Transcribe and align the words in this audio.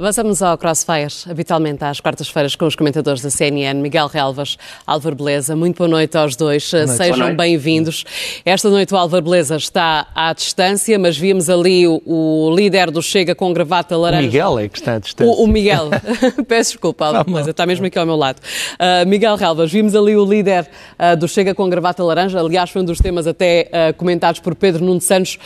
Avançamos 0.00 0.40
ao 0.40 0.56
Crossfire, 0.56 1.12
habitualmente 1.30 1.84
às 1.84 2.00
quartas-feiras, 2.00 2.56
com 2.56 2.64
os 2.64 2.74
comentadores 2.74 3.20
da 3.20 3.28
CNN, 3.28 3.82
Miguel 3.82 4.06
Relvas, 4.06 4.56
Álvaro 4.86 5.14
Beleza. 5.14 5.54
Muito 5.54 5.76
boa 5.76 5.88
noite 5.88 6.16
aos 6.16 6.34
dois, 6.36 6.72
noite. 6.72 6.92
sejam 6.92 7.36
bem-vindos. 7.36 8.06
Esta 8.42 8.70
noite 8.70 8.94
o 8.94 8.96
Álvaro 8.96 9.22
Beleza 9.22 9.56
está 9.56 10.06
à 10.14 10.32
distância, 10.32 10.98
mas 10.98 11.18
vimos 11.18 11.50
ali 11.50 11.86
o, 11.86 12.00
o, 12.06 12.50
líder 12.56 12.90
do 12.90 13.02
Chega 13.02 13.34
com 13.34 13.52
gravata 13.52 13.94
laranja. 13.94 14.22
O 14.22 14.24
Miguel 14.24 14.58
é 14.60 14.68
que 14.70 14.78
está 14.78 14.94
à 14.94 14.98
distância. 14.98 15.30
O, 15.30 15.44
o 15.44 15.46
Miguel, 15.46 15.90
peço 16.48 16.70
desculpa, 16.70 17.04
Álvaro 17.04 17.30
Beleza, 17.30 17.50
está 17.50 17.66
mesmo 17.66 17.84
aqui 17.84 17.98
ao 17.98 18.06
meu 18.06 18.16
lado. 18.16 18.38
Uh, 18.38 19.06
Miguel 19.06 19.36
Relvas, 19.36 19.70
vimos 19.70 19.94
ali 19.94 20.16
o 20.16 20.24
líder 20.24 20.66
uh, 20.98 21.14
do 21.14 21.28
Chega 21.28 21.54
com 21.54 21.68
gravata 21.68 22.02
laranja, 22.02 22.40
aliás 22.40 22.70
foi 22.70 22.80
um 22.80 22.86
dos 22.86 23.00
temas 23.00 23.26
até 23.26 23.68
uh, 23.68 23.94
comentados 23.98 24.40
por 24.40 24.54
Pedro 24.54 24.82
Nuno 24.82 25.02
Santos. 25.02 25.38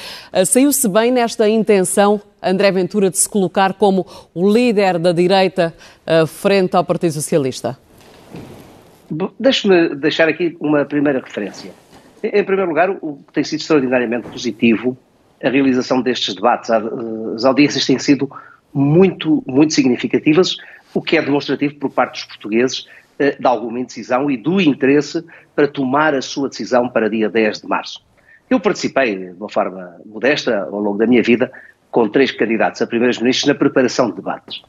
Saiu-se 0.46 0.86
bem 0.86 1.10
nesta 1.10 1.48
intenção 1.48 2.22
André 2.44 2.70
Ventura 2.70 3.10
de 3.10 3.18
se 3.18 3.28
colocar 3.28 3.74
como 3.74 4.06
o 4.34 4.50
líder 4.50 4.98
da 4.98 5.12
direita 5.12 5.74
uh, 6.06 6.26
frente 6.26 6.76
ao 6.76 6.84
Partido 6.84 7.12
Socialista? 7.12 7.78
Deixe-me 9.38 9.94
deixar 9.94 10.28
aqui 10.28 10.56
uma 10.60 10.84
primeira 10.84 11.20
referência. 11.20 11.70
Em 12.22 12.44
primeiro 12.44 12.70
lugar, 12.70 12.90
o 12.90 13.18
que 13.26 13.32
tem 13.32 13.44
sido 13.44 13.60
extraordinariamente 13.60 14.28
positivo 14.28 14.96
a 15.42 15.50
realização 15.50 16.00
destes 16.00 16.34
debates. 16.34 16.70
As 16.70 17.44
audiências 17.44 17.84
têm 17.84 17.98
sido 17.98 18.30
muito, 18.72 19.44
muito 19.46 19.74
significativas, 19.74 20.56
o 20.92 21.02
que 21.02 21.18
é 21.18 21.22
demonstrativo 21.22 21.74
por 21.76 21.90
parte 21.90 22.14
dos 22.14 22.24
portugueses 22.24 22.88
eh, 23.18 23.36
de 23.38 23.46
alguma 23.46 23.78
indecisão 23.78 24.30
e 24.30 24.36
do 24.36 24.60
interesse 24.60 25.24
para 25.54 25.68
tomar 25.68 26.14
a 26.14 26.22
sua 26.22 26.48
decisão 26.48 26.88
para 26.88 27.10
dia 27.10 27.28
10 27.28 27.60
de 27.60 27.68
março. 27.68 28.02
Eu 28.48 28.58
participei 28.58 29.16
de 29.16 29.32
uma 29.32 29.48
forma 29.48 29.96
modesta 30.04 30.64
ao 30.64 30.80
longo 30.80 30.98
da 30.98 31.06
minha 31.06 31.22
vida 31.22 31.52
com 31.94 32.08
três 32.08 32.32
candidatos 32.32 32.82
a 32.82 32.88
primeiros-ministros 32.88 33.46
na 33.46 33.54
preparação 33.54 34.10
de 34.10 34.16
debates. 34.16 34.60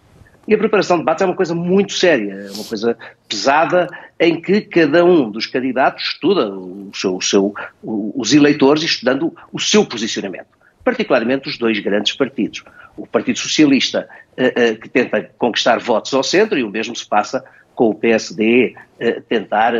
E 0.47 0.53
a 0.53 0.57
preparação 0.59 0.97
de 0.97 1.01
debates 1.01 1.23
é 1.23 1.25
uma 1.25 1.35
coisa 1.35 1.55
muito 1.55 1.93
séria, 1.93 2.33
é 2.33 2.51
uma 2.51 2.63
coisa 2.63 2.95
pesada, 3.27 3.87
em 4.19 4.39
que 4.39 4.61
cada 4.61 5.03
um 5.03 5.31
dos 5.31 5.47
candidatos 5.47 6.03
estuda 6.03 6.47
o 6.47 6.91
seu, 6.93 7.15
o 7.15 7.21
seu, 7.23 7.55
os 7.83 8.31
eleitores 8.31 8.83
estudando 8.83 9.35
o 9.51 9.59
seu 9.59 9.83
posicionamento. 9.83 10.45
Particularmente 10.83 11.49
os 11.49 11.57
dois 11.57 11.79
grandes 11.79 12.13
partidos. 12.13 12.63
O 12.95 13.07
Partido 13.07 13.39
Socialista, 13.39 14.07
eh, 14.37 14.53
eh, 14.55 14.75
que 14.75 14.87
tenta 14.87 15.27
conquistar 15.39 15.79
votos 15.79 16.13
ao 16.13 16.21
centro, 16.21 16.59
e 16.59 16.63
o 16.63 16.69
mesmo 16.69 16.95
se 16.95 17.07
passa 17.07 17.43
com 17.73 17.89
o 17.89 17.95
PSD, 17.95 18.75
eh, 18.99 19.19
tentar 19.27 19.73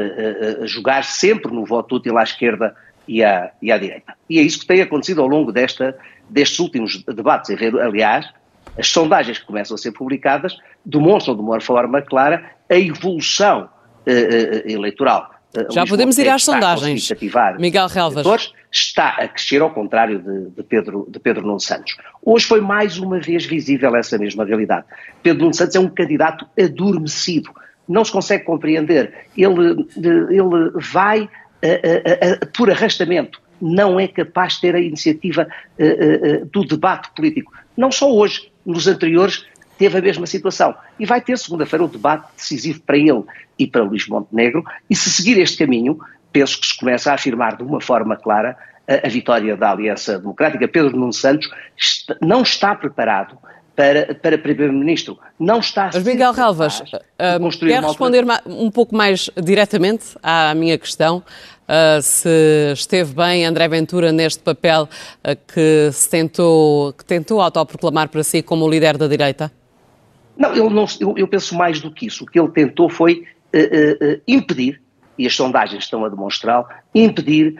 jogar 0.64 1.04
sempre 1.04 1.54
no 1.54 1.64
voto 1.64 1.98
útil 1.98 2.18
à 2.18 2.24
esquerda 2.24 2.76
e 3.08 3.24
à, 3.24 3.52
e 3.62 3.72
à 3.72 3.78
direita. 3.78 4.16
E 4.28 4.40
é 4.40 4.42
isso 4.42 4.62
que 4.62 4.66
tem 4.66 4.82
acontecido 4.82 5.22
ao 5.22 5.28
longo 5.28 5.52
desta 5.52 5.96
destes 6.30 6.60
últimos 6.60 7.04
debates. 7.04 7.56
Aliás, 7.80 8.28
as 8.78 8.88
sondagens 8.88 9.40
que 9.40 9.46
começam 9.46 9.76
a 9.76 9.78
ser 9.78 9.92
publicadas 9.92 10.58
demonstram 10.86 11.36
de 11.36 11.42
uma 11.42 11.60
forma 11.62 12.02
clara 12.02 12.52
a 12.70 12.76
evolução 12.76 13.70
uh, 14.08 14.70
eleitoral. 14.70 15.32
Já 15.72 15.86
podemos 15.86 16.18
ir 16.18 16.28
às 16.28 16.44
sondagens. 16.44 17.10
Miguel 17.58 17.88
Relvas. 17.88 18.52
Está 18.70 19.10
a 19.10 19.28
crescer 19.28 19.62
ao 19.62 19.70
contrário 19.70 20.20
de, 20.20 20.50
de, 20.50 20.64
Pedro, 20.64 21.08
de 21.10 21.18
Pedro 21.18 21.46
Nuno 21.48 21.62
Santos. 21.62 21.96
Hoje 22.22 22.46
foi 22.46 22.60
mais 22.60 22.98
uma 22.98 23.20
vez 23.20 23.46
visível 23.46 23.96
essa 23.96 24.18
mesma 24.18 24.44
realidade. 24.44 24.86
Pedro 25.24 25.44
Nuno 25.44 25.54
Santos 25.54 25.78
é 25.78 25.80
um 25.80 25.88
candidato 25.88 26.46
adormecido. 26.60 27.50
Não 27.88 28.04
se 28.04 28.12
consegue 28.12 28.44
compreender. 28.44 29.14
Ele, 29.38 29.88
ele 29.96 30.72
vai 30.92 31.30
por 32.54 32.70
arrastamento 32.70 33.40
não 33.66 34.00
é 34.00 34.08
capaz 34.08 34.54
de 34.54 34.62
ter 34.62 34.76
a 34.76 34.80
iniciativa 34.80 35.48
uh, 35.80 36.44
uh, 36.44 36.46
do 36.46 36.66
debate 36.66 37.10
político. 37.16 37.52
Não 37.76 37.92
só 37.92 38.12
hoje, 38.12 38.52
nos 38.66 38.88
anteriores 38.88 39.46
teve 39.78 39.98
a 39.98 40.02
mesma 40.02 40.26
situação. 40.26 40.74
E 41.00 41.06
vai 41.06 41.20
ter 41.22 41.38
segunda-feira 41.38 41.84
um 41.84 41.88
debate 41.88 42.28
decisivo 42.36 42.82
para 42.82 42.98
ele 42.98 43.24
e 43.58 43.68
para 43.68 43.84
Luís 43.84 44.08
Montenegro, 44.08 44.64
e 44.90 44.96
se 44.96 45.10
seguir 45.10 45.40
este 45.40 45.58
caminho, 45.58 46.00
penso 46.32 46.60
que 46.60 46.68
se 46.68 46.78
começa 46.78 47.12
a 47.12 47.16
afirmar 47.16 47.58
de 47.58 47.64
uma 47.64 47.82
forma 47.82 48.16
clara 48.16 48.58
a, 48.88 49.08
a 49.08 49.10
vitória 49.10 49.56
da 49.58 49.72
Aliança 49.72 50.20
Democrática. 50.20 50.68
Pedro 50.68 50.96
Nuno 50.98 51.14
Santos 51.14 51.50
está, 51.78 52.16
não 52.22 52.42
está 52.42 52.76
preparado 52.76 53.38
para, 53.76 54.16
para 54.16 54.38
Primeiro-Ministro. 54.38 55.20
Não 55.40 55.60
está 55.60 55.90
Mas 55.94 56.04
Miguel 56.04 56.32
Relvas, 56.32 56.80
uh, 56.80 57.60
quer 57.60 57.84
responder 57.84 58.26
um 58.46 58.72
pouco 58.72 58.96
mais 58.96 59.30
diretamente 59.42 60.18
à 60.24 60.54
minha 60.56 60.78
questão? 60.78 61.22
Uh, 61.66 62.00
se 62.00 62.74
esteve 62.74 63.16
bem 63.16 63.44
André 63.44 63.68
Ventura 63.68 64.12
neste 64.12 64.44
papel 64.44 64.84
uh, 64.84 65.36
que, 65.52 65.90
se 65.92 66.08
tentou, 66.08 66.94
que 66.94 67.04
tentou 67.04 67.42
autoproclamar 67.42 68.08
para 68.10 68.24
si 68.24 68.44
como 68.44 68.66
o 68.66 68.70
líder 68.70 68.98
da 68.98 69.08
direita? 69.08 69.52
Não, 70.38 70.54
eu, 70.54 70.70
não 70.70 70.86
eu, 71.00 71.18
eu, 71.18 71.28
penso 71.28 71.56
mais 71.56 71.82
do 71.82 71.90
que 71.92 72.06
isso. 72.06 72.24
O 72.24 72.28
que 72.28 72.40
ele 72.40 72.50
tentou 72.50 72.88
foi 72.88 73.24
uh, 73.56 74.22
impedir, 74.28 74.80
e 75.18 75.26
as 75.26 75.36
sondagens 75.36 75.84
estão 75.84 76.06
a 76.06 76.10
demonstrá-lo, 76.10 76.68
impedir 76.94 77.56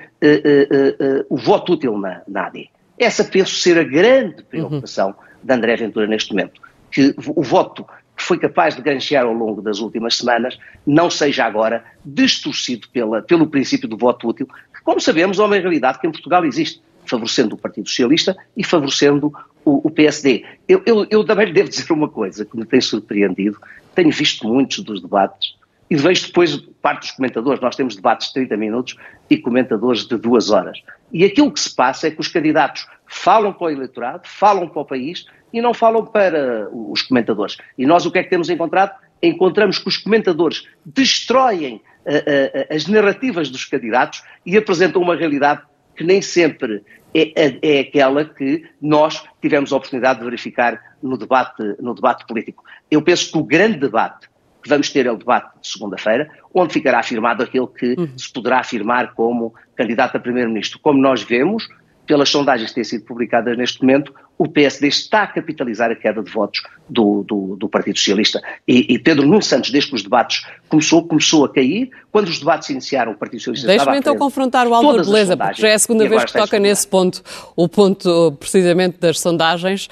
o 1.30 1.38
voto 1.38 1.74
útil 1.74 1.98
na, 1.98 2.22
na 2.28 2.48
AD. 2.48 2.70
Essa 3.00 3.24
penso 3.24 3.56
ser 3.56 3.80
a 3.80 3.84
grande 3.84 4.44
preocupação 4.44 5.08
uhum. 5.08 5.14
de 5.42 5.54
André 5.54 5.78
Ventura 5.78 6.06
neste 6.06 6.32
momento. 6.32 6.62
Que 6.92 7.16
o 7.18 7.42
voto 7.42 7.86
que 8.16 8.24
foi 8.24 8.38
capaz 8.40 8.76
de 8.76 8.82
ganchear 8.82 9.26
ao 9.26 9.34
longo 9.34 9.62
das 9.62 9.80
últimas 9.80 10.18
semanas 10.18 10.58
não 10.86 11.10
seja 11.10 11.46
agora 11.46 11.84
distorcido 12.04 12.88
pela, 12.90 13.22
pelo 13.22 13.48
princípio 13.48 13.88
do 13.88 13.98
voto 13.98 14.28
útil, 14.28 14.48
que, 14.48 14.84
como 14.84 15.00
sabemos, 15.00 15.40
é 15.40 15.44
uma 15.44 15.58
realidade 15.58 16.00
que 16.00 16.08
em 16.08 16.12
Portugal 16.12 16.46
existe, 16.46 16.82
favorecendo 17.06 17.56
o 17.56 17.58
Partido 17.58 17.88
Socialista 17.88 18.36
e 18.56 18.64
favorecendo 18.64 19.34
o, 19.64 19.88
o 19.88 19.92
PSD. 19.92 20.46
Eu, 20.68 20.82
eu, 20.86 21.08
eu, 21.10 21.24
também 21.24 21.48
lhe 21.48 21.54
devo 21.54 21.70
dizer 21.70 21.92
uma 21.92 22.10
coisa 22.10 22.46
que 22.46 22.58
me 22.58 22.66
tem 22.66 22.82
surpreendido, 22.82 23.60
tenho 23.94 24.12
visto 24.12 24.48
muitos 24.48 24.80
dos 24.80 25.02
debates 25.02 25.56
e 25.90 25.96
vejo 25.96 26.28
depois 26.28 26.58
parte 26.82 27.02
dos 27.02 27.12
comentadores, 27.12 27.62
nós 27.62 27.76
temos 27.76 27.96
debates 27.96 28.28
de 28.28 28.34
30 28.34 28.58
minutos 28.58 28.98
e 29.30 29.38
comentadores 29.38 30.06
de 30.06 30.18
duas 30.18 30.50
horas. 30.50 30.82
E 31.12 31.24
aquilo 31.24 31.52
que 31.52 31.60
se 31.60 31.74
passa 31.74 32.08
é 32.08 32.12
que 32.12 32.20
os 32.20 32.28
candidatos 32.28 32.88
falam 33.08 33.54
para 33.54 33.68
o 33.68 33.70
eleitorado, 33.70 34.28
falam 34.28 34.68
para 34.68 34.82
o 34.82 34.86
país 34.86 35.26
e 35.54 35.62
não 35.62 35.74
falam 35.74 36.06
para 36.06 36.70
os 36.72 37.02
comentadores. 37.02 37.58
E 37.78 37.86
nós 37.86 38.06
o 38.06 38.12
que 38.12 38.20
é 38.20 38.24
que 38.24 38.30
temos 38.30 38.50
encontrado? 38.50 38.94
Encontramos 39.22 39.80
que 39.80 39.88
os 39.88 39.98
comentadores 39.98 40.68
destroem 40.86 41.76
uh, 41.76 42.10
uh, 42.10 42.76
as 42.76 42.88
narrativas 42.88 43.50
dos 43.50 43.66
candidatos 43.66 44.24
e 44.46 44.58
apresentam 44.58 45.02
uma 45.02 45.16
realidade 45.16 45.62
que 45.96 46.04
nem 46.04 46.22
sempre 46.22 46.84
é, 47.14 47.32
é, 47.36 47.60
é, 47.62 47.80
aquela 47.80 48.26
que 48.26 48.66
nós 48.82 49.24
tivemos 49.42 49.72
a 49.72 49.78
oportunidade 49.78 50.20
de 50.20 50.26
verificar 50.26 50.98
no 51.02 51.18
debate, 51.18 51.64
no 51.80 51.94
debate 51.94 52.26
político. 52.28 52.64
Eu 52.92 53.02
penso 53.02 53.32
que 53.32 53.38
o 53.38 53.44
grande 53.44 53.80
debate 53.80 54.28
que 54.62 54.70
vamos 54.70 54.90
ter 54.90 55.06
é 55.06 55.12
o 55.12 55.16
debate 55.16 55.48
de 55.62 55.68
segunda-feira, 55.68 56.28
onde 56.54 56.74
ficará 56.74 57.00
afirmado 57.00 57.44
aquele 57.44 57.68
que 57.68 57.96
uhum. 57.98 58.18
se 58.18 58.34
poderá 58.34 58.60
afirmar 58.60 59.14
como 59.14 59.54
candidato 59.76 60.18
a 60.18 60.20
primeiro-ministro. 60.20 60.80
Como 60.80 61.00
nós 61.00 61.22
vemos, 61.22 61.70
pelas 62.06 62.30
sondagens 62.30 62.70
que 62.70 62.76
têm 62.76 62.84
sido 62.84 63.06
publicadas 63.06 63.58
neste 63.58 63.82
momento, 63.82 64.14
o 64.38 64.48
PSD 64.48 64.88
está 64.88 65.24
a 65.24 65.28
capitalizar 65.28 65.90
a 65.90 65.96
queda 65.96 66.22
de 66.22 66.30
votos 66.30 66.62
do, 66.90 67.24
do, 67.24 67.56
do 67.56 67.70
Partido 67.70 67.98
Socialista. 67.98 68.42
E, 68.68 68.94
e, 68.94 69.00
Pedro 69.00 69.26
Nuno 69.26 69.42
Santos, 69.42 69.72
desde 69.72 69.90
que 69.90 69.96
os 69.96 70.04
debates 70.04 70.46
começou, 70.68 71.08
começou 71.08 71.46
a 71.46 71.54
cair. 71.54 71.90
Quando 72.12 72.28
os 72.28 72.40
debates 72.40 72.70
iniciaram, 72.70 73.14
o 73.14 73.16
Partido 73.16 73.40
Socialista 73.40 73.68
Deixa-me 73.68 73.98
então 73.98 74.18
confrontar 74.18 74.68
o 74.68 74.74
Álvaro 74.74 75.06
Beleza, 75.06 75.38
porque 75.38 75.62
já 75.62 75.70
é 75.70 75.74
a 75.74 75.80
segunda 75.80 76.08
vez 76.08 76.26
que 76.26 76.34
toca 76.34 76.60
nesse 76.60 76.88
ponto, 76.88 77.24
o 77.56 77.68
ponto 77.70 78.34
precisamente 78.40 79.00
das 79.00 79.20
sondagens, 79.20 79.88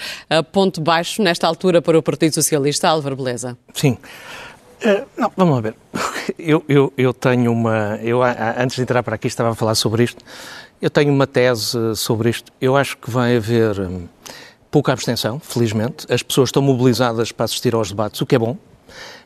ponto 0.51 0.81
baixo 0.81 1.21
nesta 1.21 1.47
altura 1.47 1.81
para 1.81 1.97
o 1.97 2.03
Partido 2.03 2.33
Socialista. 2.33 2.89
Álvaro 2.89 3.15
Beleza. 3.15 3.57
Sim. 3.73 3.97
Uh, 4.83 5.07
não, 5.17 5.31
vamos 5.37 5.55
lá 5.55 5.61
ver. 5.61 5.75
Eu, 6.39 6.63
eu, 6.69 6.91
eu 6.97 7.13
tenho 7.13 7.51
uma. 7.51 7.99
Eu, 8.01 8.21
antes 8.23 8.77
de 8.77 8.81
entrar 8.81 9.03
para 9.03 9.15
aqui, 9.15 9.27
estava 9.27 9.51
a 9.51 9.55
falar 9.55 9.75
sobre 9.75 10.03
isto. 10.03 10.23
Eu 10.83 10.89
tenho 10.89 11.13
uma 11.13 11.25
tese 11.25 11.95
sobre 11.95 12.29
isto. 12.29 12.51
Eu 12.59 12.75
acho 12.75 12.97
que 12.97 13.09
vai 13.09 13.37
haver 13.37 13.79
hum, 13.79 14.05
pouca 14.69 14.91
abstenção, 14.91 15.39
felizmente. 15.39 16.05
As 16.11 16.21
pessoas 16.21 16.49
estão 16.49 16.61
mobilizadas 16.61 17.31
para 17.31 17.45
assistir 17.45 17.73
aos 17.73 17.87
debates, 17.87 18.19
o 18.19 18.25
que 18.25 18.35
é 18.35 18.37
bom. 18.37 18.57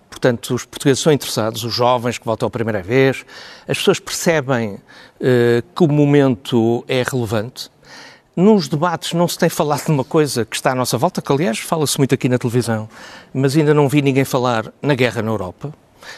Portanto, 0.07 0.53
os 0.53 0.65
portugueses 0.65 1.01
são 1.01 1.11
interessados, 1.11 1.63
os 1.63 1.73
jovens 1.73 2.19
que 2.19 2.25
votam 2.25 2.45
a 2.45 2.51
primeira 2.51 2.83
vez, 2.83 3.25
as 3.67 3.75
pessoas 3.75 3.99
percebem 3.99 4.73
uh, 4.75 5.63
que 5.75 5.83
o 5.83 5.87
momento 5.87 6.85
é 6.87 7.01
relevante. 7.01 7.71
Nos 8.35 8.67
debates 8.67 9.13
não 9.13 9.27
se 9.27 9.39
tem 9.39 9.49
falado 9.49 9.83
de 9.83 9.91
uma 9.91 10.03
coisa 10.03 10.45
que 10.45 10.55
está 10.55 10.73
à 10.73 10.75
nossa 10.75 10.95
volta, 10.95 11.23
que 11.23 11.31
aliás 11.31 11.57
fala-se 11.57 11.97
muito 11.97 12.13
aqui 12.13 12.29
na 12.29 12.37
televisão, 12.37 12.87
mas 13.33 13.57
ainda 13.57 13.73
não 13.73 13.89
vi 13.89 14.03
ninguém 14.03 14.23
falar 14.23 14.71
na 14.79 14.93
guerra 14.93 15.23
na 15.23 15.31
Europa 15.31 15.73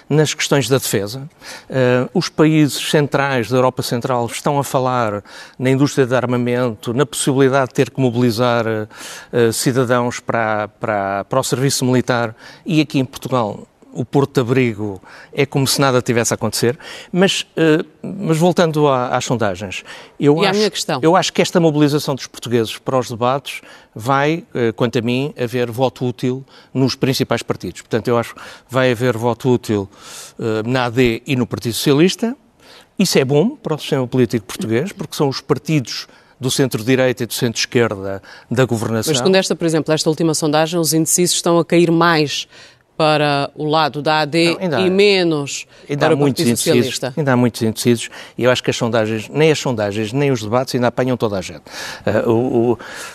nas 0.10 0.34
questões 0.34 0.68
da 0.68 0.78
defesa. 0.78 1.30
Uh, 1.70 2.10
os 2.14 2.30
países 2.30 2.90
centrais 2.90 3.50
da 3.50 3.58
Europa 3.58 3.82
Central 3.82 4.26
estão 4.28 4.60
a 4.60 4.64
falar 4.64 5.24
na 5.58 5.70
indústria 5.70 6.06
de 6.06 6.16
armamento, 6.16 6.94
na 6.94 7.06
possibilidade 7.06 7.70
de 7.70 7.74
ter 7.76 7.90
que 7.90 8.02
mobilizar 8.02 8.66
uh, 8.68 9.54
cidadãos 9.54 10.20
para, 10.20 10.68
para, 10.68 11.24
para 11.26 11.40
o 11.40 11.44
serviço 11.44 11.86
militar 11.86 12.36
e 12.66 12.82
aqui 12.82 13.00
em 13.00 13.06
Portugal 13.06 13.69
o 13.94 14.06
Porto 14.06 14.36
de 14.36 14.42
Abrigo 14.42 15.02
é 15.34 15.46
como 15.46 15.68
se 15.68 15.80
nada 15.80 16.02
tivesse 16.02 16.34
a 16.34 16.36
acontecer. 16.36 16.78
Mas, 17.12 17.42
uh, 17.42 17.86
mas 18.02 18.38
voltando 18.38 18.88
à, 18.88 19.10
às 19.10 19.26
sondagens, 19.26 19.84
eu 20.20 20.42
e 20.42 20.46
acho, 20.46 20.58
minha 20.58 20.70
questão? 20.70 21.00
eu 21.02 21.16
acho 21.16 21.34
que 21.34 21.42
esta 21.42 21.60
mobilização 21.60 22.16
dos 22.16 22.28
portugueses 22.28 22.78
para 22.78 22.98
os 22.98 23.10
debates 23.10 23.62
vai, 23.94 24.46
uh, 24.54 24.74
quanto 24.74 25.00
a 25.00 25.02
mim, 25.02 25.34
haver 25.38 25.72
voto 25.72 26.06
útil 26.06 26.46
nos 26.74 26.96
principais 26.96 27.42
partidos. 27.42 27.82
Portanto, 27.82 28.08
eu 28.08 28.18
acho 28.18 28.36
que 28.36 28.42
vai 28.70 28.92
haver 28.92 29.18
voto 29.18 29.50
útil 29.50 29.90
uh, 30.38 30.68
na 30.68 30.86
AD 30.86 31.24
e 31.26 31.36
no 31.36 31.46
Partido 31.46 31.74
Socialista. 31.74 32.36
Isso 32.98 33.18
é 33.18 33.26
bom 33.26 33.56
para 33.56 33.76
o 33.76 33.80
sistema 33.80 34.06
político 34.08 34.46
português, 34.46 34.92
porque 34.92 35.16
são 35.16 35.30
os 35.30 35.40
partidos 35.40 36.08
do 36.40 36.50
centro-direita 36.50 37.24
e 37.24 37.26
do 37.26 37.34
centro-esquerda 37.34 38.22
da 38.50 38.66
governação. 38.66 39.14
Mas 39.14 39.22
quando 39.22 39.36
esta, 39.36 39.56
por 39.56 39.66
exemplo, 39.66 39.94
esta 39.94 40.10
última 40.10 40.34
sondagem, 40.34 40.80
os 40.80 40.94
indecisos 40.94 41.36
estão 41.36 41.60
a 41.60 41.66
cair 41.66 41.92
mais 41.92 42.48
para 43.00 43.50
o 43.56 43.64
lado 43.64 44.02
da 44.02 44.20
AD 44.20 44.58
não, 44.70 44.86
e 44.86 44.90
menos 44.90 45.66
para 45.98 46.14
o 46.14 46.18
Partido 46.18 46.50
Socialista. 46.50 47.14
Ainda 47.16 47.32
há 47.32 47.38
muitos 47.38 47.62
indecisos 47.62 48.10
e 48.38 48.44
eu 48.44 48.52
acho 48.52 48.62
que 48.62 48.72
as 48.72 48.76
sondagens, 48.76 49.30
nem 49.30 49.50
as 49.50 49.58
sondagens, 49.58 50.12
nem 50.12 50.32
os 50.32 50.44
debates 50.44 50.76
ainda 50.76 50.88
apanham 50.88 51.16
toda 51.16 51.38
a 51.38 51.42
gente. 51.42 51.62
Uh, 52.06 52.30
o, 52.30 52.72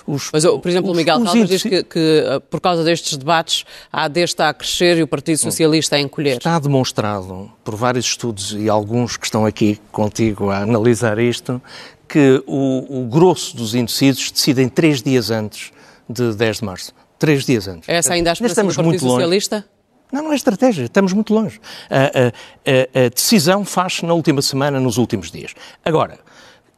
o, 0.06 0.14
os, 0.14 0.30
Mas, 0.32 0.42
por 0.42 0.66
exemplo, 0.66 0.90
os, 0.90 0.96
o 0.96 0.98
Miguel 0.98 1.22
Caldas 1.22 1.46
diz 1.50 1.62
que, 1.62 1.84
que, 1.84 2.24
uh, 2.26 2.40
por 2.40 2.62
causa 2.62 2.82
destes 2.82 3.18
debates 3.18 3.66
a 3.92 4.04
AD 4.04 4.20
está 4.22 4.48
a 4.48 4.54
crescer 4.54 4.96
e 4.96 5.02
o 5.02 5.06
Partido 5.06 5.36
Socialista 5.36 5.96
a 5.96 6.00
encolher. 6.00 6.38
Está 6.38 6.58
demonstrado 6.58 7.52
por 7.62 7.76
vários 7.76 8.06
estudos 8.06 8.56
e 8.58 8.70
alguns 8.70 9.18
que 9.18 9.26
estão 9.26 9.44
aqui 9.44 9.78
contigo 9.92 10.48
a 10.48 10.60
analisar 10.60 11.18
isto, 11.18 11.60
que 12.08 12.42
o, 12.46 13.02
o 13.02 13.06
grosso 13.06 13.54
dos 13.54 13.74
indecisos 13.74 14.30
decidem 14.30 14.66
três 14.66 15.02
dias 15.02 15.30
antes 15.30 15.72
de 16.08 16.32
10 16.32 16.56
de 16.60 16.64
março. 16.64 16.94
Três 17.18 17.44
dias 17.44 17.68
antes. 17.68 17.86
Essa 17.86 18.14
ainda 18.14 18.30
a 18.30 18.32
expressão 18.32 18.66
do 18.66 18.74
Partido 18.74 19.00
Socialista? 19.00 19.66
Não, 20.14 20.22
não 20.22 20.32
é 20.32 20.36
estratégia, 20.36 20.84
estamos 20.84 21.12
muito 21.12 21.34
longe. 21.34 21.60
A, 21.90 22.28
a, 22.28 23.06
a, 23.06 23.08
decisão 23.08 23.64
faz-se 23.64 24.06
na 24.06 24.14
última 24.14 24.40
semana, 24.40 24.78
nos 24.78 24.96
últimos 24.96 25.28
dias. 25.28 25.52
Agora, 25.84 26.20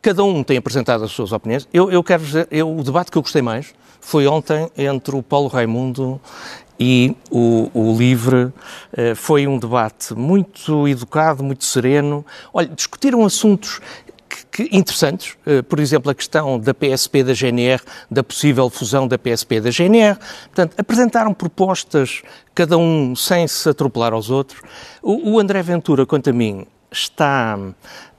cada 0.01 0.25
um 0.25 0.43
tem 0.43 0.57
apresentado 0.57 1.05
as 1.05 1.11
suas 1.11 1.33
opiniões. 1.33 1.69
Eu, 1.71 1.91
eu 1.91 2.03
quero 2.03 2.25
dizer, 2.25 2.49
eu, 2.51 2.75
o 2.75 2.83
debate 2.83 3.11
que 3.11 3.19
eu 3.19 3.21
gostei 3.21 3.43
mais 3.43 3.75
foi 4.01 4.27
ontem 4.27 4.71
entre 4.75 5.15
o 5.15 5.23
Paulo 5.23 5.49
Raimundo 5.49 6.19
e 6.81 7.15
o, 7.31 7.71
o 7.75 7.95
Livre. 7.99 8.45
Uh, 8.97 9.15
foi 9.15 9.47
um 9.47 9.59
debate 9.59 10.15
muito 10.15 10.89
educado, 10.89 11.45
muito 11.45 11.67
sereno. 11.67 12.25
Olha, 12.55 12.69
discutiram 12.69 13.23
assuntos 13.23 13.83
que, 14.51 14.69
interessantes, 14.73 15.37
uh, 15.47 15.63
por 15.65 15.81
exemplo, 15.81 16.11
a 16.11 16.15
questão 16.15 16.59
da 16.59 16.73
PSP 16.73 17.23
da 17.23 17.35
GNR, 17.35 17.83
da 18.11 18.23
possível 18.23 18.69
fusão 18.71 19.07
da 19.07 19.19
PSP 19.19 19.61
da 19.61 19.71
GNR. 19.71 20.19
Portanto, 20.47 20.75
apresentaram 20.79 21.33
propostas, 21.35 22.23
cada 22.55 22.77
um 22.77 23.15
sem 23.15 23.47
se 23.47 23.69
atropelar 23.69 24.13
aos 24.13 24.31
outros. 24.31 24.61
O, 25.03 25.33
o 25.33 25.39
André 25.39 25.63
Ventura, 25.63 26.07
quanto 26.07 26.31
a 26.31 26.33
mim, 26.33 26.67
está 26.97 27.59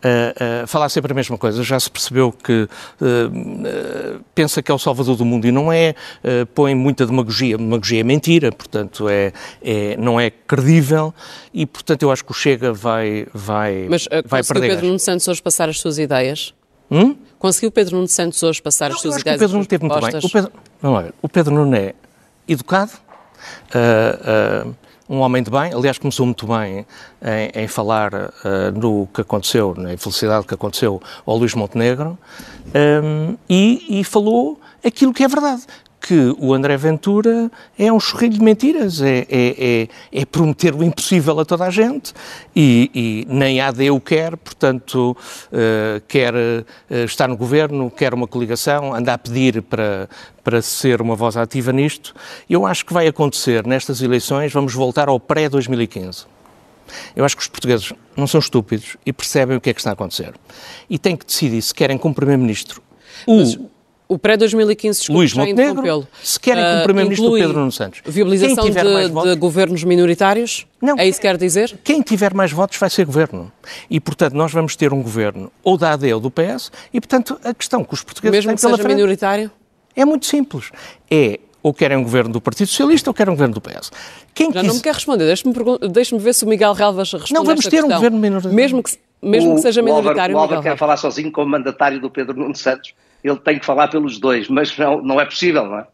a, 0.04 0.64
a, 0.64 0.68
falar 0.68 0.90
sempre 0.90 1.12
a 1.12 1.16
mesma 1.16 1.38
coisa. 1.38 1.64
Já 1.64 1.80
se 1.80 1.90
percebeu 1.90 2.32
que 2.32 2.64
uh, 3.02 4.24
pensa 4.34 4.62
que 4.62 4.72
é 4.72 4.74
o 4.76 4.80
salvador 4.80 5.16
do 5.16 5.26
mundo 5.26 5.46
e 5.46 5.52
não 5.52 5.72
é, 5.72 5.96
uh, 6.24 6.46
põe 6.48 6.76
muita 6.76 7.06
demagogia. 7.06 7.58
Demagogia 7.58 8.02
é 8.02 8.04
mentira, 8.04 8.52
portanto, 8.52 9.10
é, 9.10 9.34
é, 9.62 9.98
não 9.98 10.20
é 10.20 10.30
credível 10.30 11.14
e, 11.54 11.66
portanto, 11.66 12.04
eu 12.04 12.12
acho 12.12 12.24
que 12.24 12.32
o 12.32 12.34
Chega 12.34 12.72
vai, 12.72 13.28
vai, 13.34 13.88
Mas, 13.90 14.06
uh, 14.06 14.24
vai 14.26 14.44
perder. 14.44 14.70
Pedro 14.70 14.88
Nuno 14.88 15.00
Santos 15.00 15.28
hoje 15.28 15.42
passar 15.42 15.70
as 15.70 15.80
suas 15.80 15.98
ideias? 15.98 16.54
Hum? 16.90 17.16
Conseguiu 17.38 17.72
Pedro 17.72 17.96
Nuno 17.96 18.08
Santos 18.08 18.42
hoje 18.44 18.62
passar 18.62 18.90
não, 18.90 18.96
as 18.96 19.02
suas 19.02 19.18
ideias? 19.18 19.38
O 19.38 19.40
Pedro 19.40 19.54
Nuno 19.56 19.66
teve 19.66 19.86
muito 19.86 20.00
bem. 20.00 20.20
O 20.24 20.30
Pedro, 20.30 20.52
lá, 20.84 21.06
o 21.22 21.30
Pedro 21.30 21.56
Nuno 21.56 21.76
é 21.76 21.94
educado, 22.48 22.92
uh, 23.76 24.74
um 25.10 25.20
homem 25.20 25.42
de 25.42 25.50
bem, 25.50 25.74
aliás, 25.74 25.98
começou 25.98 26.26
muito 26.26 26.46
bem 26.48 26.86
em, 27.22 27.64
em 27.64 27.68
falar 27.68 28.14
uh, 28.14 28.72
no 28.74 29.08
que 29.08 29.22
aconteceu, 29.22 29.74
na 29.78 29.94
infelicidade 29.94 30.46
que 30.46 30.54
aconteceu 30.54 31.02
ao 31.26 31.38
Luís 31.38 31.54
Montenegro, 31.54 32.18
um, 33.04 33.38
e, 33.50 34.00
e, 34.00 34.04
falou 34.04 34.60
aquilo 34.84 35.14
que 35.14 35.24
é 35.24 35.28
verdade 35.28 35.64
que 36.00 36.36
o 36.40 36.54
André 36.54 36.78
Ventura 36.78 37.52
é 37.78 37.92
um 37.92 38.00
chorrilho 38.00 38.34
de 38.34 38.42
mentiras, 38.42 39.02
é, 39.02 39.20
é, 39.20 39.28
é, 39.32 39.88
é 40.12 40.26
prometer 40.26 40.74
o 40.74 40.84
impossível 40.84 41.40
a 41.40 41.46
toda 41.46 41.66
a 41.66 41.70
gente 41.70 42.14
e, 42.56 42.92
e 42.94 43.34
nem 43.34 43.60
a 43.60 43.68
AD 43.68 43.90
o 43.92 44.00
quer, 44.00 44.38
portanto, 44.38 45.18
uh, 45.52 46.02
quer 46.08 46.34
uh, 46.34 46.66
estar 47.06 47.28
no 47.28 47.36
governo, 47.36 47.90
quer 47.90 48.14
uma 48.14 48.28
coligação, 48.28 48.94
anda 48.94 49.14
a 49.14 49.18
pedir 49.18 49.62
para, 49.64 50.08
para 50.44 50.62
ser 50.62 51.02
uma 51.02 51.16
voz 51.16 51.36
ativa 51.36 51.74
nisto. 51.74 52.14
Eu 52.50 52.66
acho 52.66 52.86
que 52.86 52.94
vai 52.94 53.08
acontecer 53.08 53.66
nestas 53.66 54.02
eleições, 54.02 54.54
vamos 54.54 54.74
voltar 54.74 55.10
ao 55.10 55.20
pré-2015. 55.20 56.26
Eu 57.16 57.26
acho 57.26 57.36
que 57.36 57.42
os 57.42 57.50
portugueses 57.50 57.92
não 58.16 58.28
são 58.28 58.40
estúpidos 58.40 58.96
e 59.06 59.12
percebem 59.12 59.58
o 59.58 59.62
que 59.62 59.70
é 59.70 59.74
que 59.74 59.80
está 59.80 59.90
a 59.90 59.94
acontecer. 59.94 60.34
E 60.90 60.98
têm 60.98 61.18
que 61.18 61.26
decidir 61.26 61.62
se 61.62 61.74
querem 61.74 61.98
como 61.98 62.16
Primeiro-Ministro 62.16 62.82
o 63.26 63.70
o 64.08 64.18
pré-2015, 64.18 65.14
Luís 65.14 65.34
Montenegro, 65.34 66.08
se 66.24 66.40
querem 66.40 66.64
que 66.64 66.80
o 66.80 66.84
Primeiro-Ministro 66.84 67.34
Pedro 67.34 67.60
Nuno 67.60 67.72
Santos. 67.72 68.02
Viabilização 68.06 68.70
de, 68.70 69.30
de, 69.30 69.36
governos 69.36 69.84
minoritários? 69.84 70.66
Não. 70.82 70.98
É 70.98 71.08
isso 71.08 71.20
que 71.20 71.28
quer 71.28 71.38
dizer? 71.38 71.78
Quem 71.84 72.02
tiver 72.02 72.34
mais 72.34 72.52
votos 72.52 72.78
vai 72.78 72.90
ser 72.90 73.06
governo. 73.06 73.52
E, 73.90 74.00
portanto, 74.00 74.34
nós 74.34 74.52
vamos 74.52 74.76
ter 74.76 74.94
um 74.94 75.02
governo 75.02 75.52
ou 75.64 75.78
da 75.78 75.94
AD 75.94 76.14
ou 76.14 76.20
do 76.20 76.32
PS 76.32 76.72
e, 76.94 77.02
portanto, 77.02 77.38
a 77.44 77.54
questão 77.54 77.84
que 77.84 77.94
os 77.94 78.02
portugueses 78.02 78.38
Mesmo 78.38 78.50
têm 78.50 78.56
que 78.56 78.62
seja 78.62 78.78
frente, 78.78 78.96
minoritário? 78.96 79.52
É 79.96 80.06
muito 80.06 80.26
simples. 80.26 80.72
É 81.12 81.40
ou 81.62 81.74
querem 81.74 81.98
um 81.98 82.04
governo 82.04 82.32
do 82.32 82.40
Partido 82.40 82.68
Socialista 82.68 83.10
ou 83.10 83.14
querem 83.14 83.34
um 83.34 83.36
governo 83.36 83.56
do 83.56 83.62
PS. 83.62 83.92
Quem 84.34 84.54
Já 84.54 84.62
quis... 84.62 84.68
não 84.68 84.76
me 84.76 84.82
quer 84.82 84.94
responder. 84.94 85.26
Deixe-me 85.26 85.54
deixe 85.90 86.18
ver 86.18 86.34
se 86.34 86.46
o 86.46 86.48
Miguel 86.48 86.72
Relvas 86.72 87.12
responde 87.12 87.34
Não, 87.34 87.44
vamos 87.44 87.66
ter 87.66 87.72
questão. 87.72 87.90
um 87.90 87.94
governo 87.94 88.18
minoritário. 88.18 88.56
Mesmo 88.56 88.82
que, 88.82 88.92
mesmo 89.22 89.52
o, 89.52 89.56
que 89.56 89.62
seja 89.62 89.82
minoritário. 89.82 90.36
O 90.36 90.40
Álvaro 90.40 90.62
quer 90.62 90.78
falar 90.78 90.96
sozinho 90.96 91.32
como 91.32 91.50
mandatário 91.52 92.00
do 92.00 92.10
Pedro 92.10 92.38
Nuno 92.38 92.56
Santos 92.56 92.94
ele 93.28 93.40
tem 93.40 93.60
que 93.60 93.66
falar 93.66 93.88
pelos 93.88 94.20
dois, 94.20 94.48
mas 94.48 94.76
não, 94.78 95.02
não 95.02 95.20
é 95.20 95.26
possível, 95.26 95.66
não 95.66 95.80
é? 95.80 95.88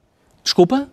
Desculpa? 0.43 0.89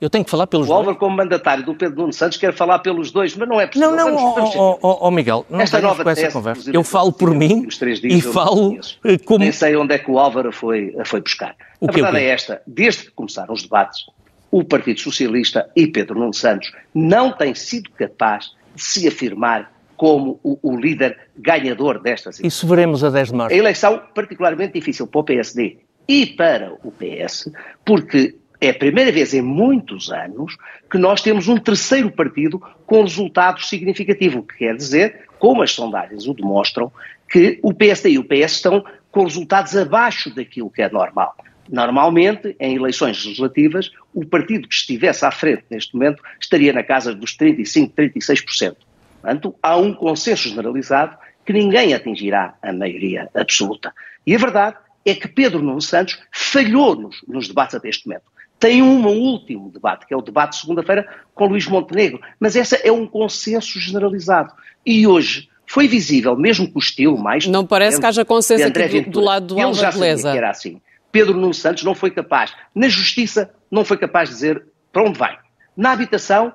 Eu 0.00 0.10
tenho 0.10 0.24
que 0.24 0.30
falar 0.30 0.48
pelos 0.48 0.66
o 0.66 0.68
dois? 0.68 0.76
O 0.76 0.78
Álvaro, 0.80 0.96
como 0.96 1.16
mandatário 1.16 1.64
do 1.64 1.76
Pedro 1.76 2.00
Nuno 2.00 2.12
Santos, 2.12 2.36
quer 2.36 2.52
falar 2.52 2.80
pelos 2.80 3.12
dois, 3.12 3.36
mas 3.36 3.48
não 3.48 3.60
é 3.60 3.68
possível. 3.68 3.90
Não, 3.92 4.10
não, 4.10 4.16
vamos, 4.16 4.34
vamos 4.34 4.56
oh, 4.56 4.78
oh, 4.82 4.98
oh, 5.06 5.10
Miguel, 5.12 5.46
não 5.48 5.60
Esta 5.60 5.80
nova 5.80 6.02
com 6.02 6.10
essa 6.10 6.30
conversa. 6.32 6.70
Eu 6.72 6.82
falo 6.82 7.12
por 7.12 7.32
mim 7.32 7.68
e 8.02 8.20
falo 8.20 8.76
como... 9.24 9.38
Nem 9.38 9.52
sei 9.52 9.76
onde 9.76 9.94
é 9.94 9.98
que 9.98 10.10
o 10.10 10.18
Álvaro 10.18 10.50
foi, 10.50 10.92
foi 11.04 11.20
buscar. 11.20 11.54
O 11.80 11.88
a 11.88 11.92
verdade 11.92 12.18
é 12.18 12.30
esta, 12.30 12.60
desde 12.66 13.04
que 13.04 13.10
começaram 13.12 13.54
os 13.54 13.62
debates, 13.62 14.04
o 14.50 14.64
Partido 14.64 14.98
Socialista 14.98 15.70
e 15.76 15.86
Pedro 15.86 16.18
Nuno 16.18 16.34
Santos 16.34 16.72
não 16.92 17.30
têm 17.30 17.54
sido 17.54 17.88
capaz 17.92 18.50
de 18.74 18.82
se 18.82 19.06
afirmar 19.06 19.72
como 20.02 20.40
o, 20.42 20.58
o, 20.60 20.76
líder 20.76 21.16
ganhador 21.38 22.00
destas 22.00 22.40
eleições. 22.40 22.52
Isso 22.52 22.66
veremos 22.66 23.04
a 23.04 23.10
10 23.10 23.28
de 23.28 23.34
março. 23.36 23.54
A 23.54 23.56
eleição 23.56 24.02
particularmente 24.12 24.72
difícil 24.72 25.06
para 25.06 25.20
o 25.20 25.22
PSD 25.22 25.78
e 26.08 26.26
para 26.26 26.72
o 26.82 26.90
PS, 26.90 27.48
porque 27.84 28.34
é 28.60 28.70
a 28.70 28.74
primeira 28.74 29.12
vez 29.12 29.32
em 29.32 29.42
muitos 29.42 30.10
anos 30.10 30.56
que 30.90 30.98
nós 30.98 31.22
temos 31.22 31.46
um 31.46 31.56
terceiro 31.56 32.10
partido 32.10 32.60
com 32.84 33.02
resultados 33.02 33.68
significativos, 33.68 34.40
o 34.40 34.42
que 34.42 34.56
quer 34.56 34.74
dizer, 34.74 35.20
como 35.38 35.62
as 35.62 35.70
sondagens 35.70 36.26
o 36.26 36.34
demonstram, 36.34 36.90
que 37.30 37.60
o 37.62 37.72
PSD 37.72 38.10
e 38.10 38.18
o 38.18 38.24
PS 38.24 38.54
estão 38.54 38.84
com 39.08 39.22
resultados 39.22 39.76
abaixo 39.76 40.34
daquilo 40.34 40.68
que 40.68 40.82
é 40.82 40.90
normal. 40.90 41.36
Normalmente, 41.70 42.56
em 42.58 42.74
eleições 42.74 43.24
legislativas, 43.24 43.92
o 44.12 44.26
partido 44.26 44.66
que 44.66 44.74
estivesse 44.74 45.24
à 45.24 45.30
frente 45.30 45.62
neste 45.70 45.94
momento 45.94 46.20
estaria 46.40 46.72
na 46.72 46.82
casa 46.82 47.14
dos 47.14 47.36
35, 47.36 47.94
36%. 47.94 48.74
Portanto, 49.22 49.54
há 49.62 49.76
um 49.76 49.94
consenso 49.94 50.48
generalizado 50.48 51.16
que 51.46 51.52
ninguém 51.52 51.94
atingirá 51.94 52.54
a 52.60 52.72
maioria 52.72 53.30
absoluta. 53.34 53.94
E 54.26 54.34
a 54.34 54.38
verdade 54.38 54.76
é 55.06 55.14
que 55.14 55.28
Pedro 55.28 55.62
Nuno 55.62 55.80
Santos 55.80 56.20
falhou-nos 56.32 57.22
nos 57.26 57.48
debates 57.48 57.74
até 57.74 57.88
este 57.88 58.06
momento. 58.06 58.24
Tem 58.58 58.82
um 58.82 59.06
último 59.06 59.70
debate, 59.70 60.06
que 60.06 60.14
é 60.14 60.16
o 60.16 60.22
debate 60.22 60.52
de 60.52 60.60
segunda-feira 60.60 61.08
com 61.34 61.46
Luís 61.46 61.66
Montenegro, 61.66 62.20
mas 62.38 62.54
essa 62.54 62.76
é 62.76 62.92
um 62.92 63.06
consenso 63.06 63.78
generalizado. 63.80 64.52
E 64.84 65.06
hoje 65.06 65.48
foi 65.66 65.88
visível, 65.88 66.36
mesmo 66.36 66.70
com 66.70 66.78
o 66.78 66.82
estilo 66.82 67.18
mais... 67.18 67.46
Não 67.46 67.66
parece 67.66 67.98
que 67.98 68.06
haja 68.06 68.24
consenso 68.24 68.66
aqui 68.66 69.00
do, 69.02 69.10
do, 69.10 69.20
lado 69.20 69.46
do 69.46 69.60
Ele 69.60 69.74
já 69.74 69.90
sabia 69.90 70.16
que 70.16 70.26
era 70.26 70.50
assim. 70.50 70.80
Pedro 71.10 71.34
Nuno 71.34 71.54
Santos 71.54 71.82
não 71.82 71.94
foi 71.94 72.10
capaz, 72.10 72.54
na 72.74 72.88
justiça, 72.88 73.52
não 73.70 73.84
foi 73.84 73.96
capaz 73.96 74.28
de 74.28 74.34
dizer 74.36 74.64
para 74.92 75.02
onde 75.02 75.18
vai. 75.18 75.36
Na 75.76 75.92
habitação, 75.92 76.52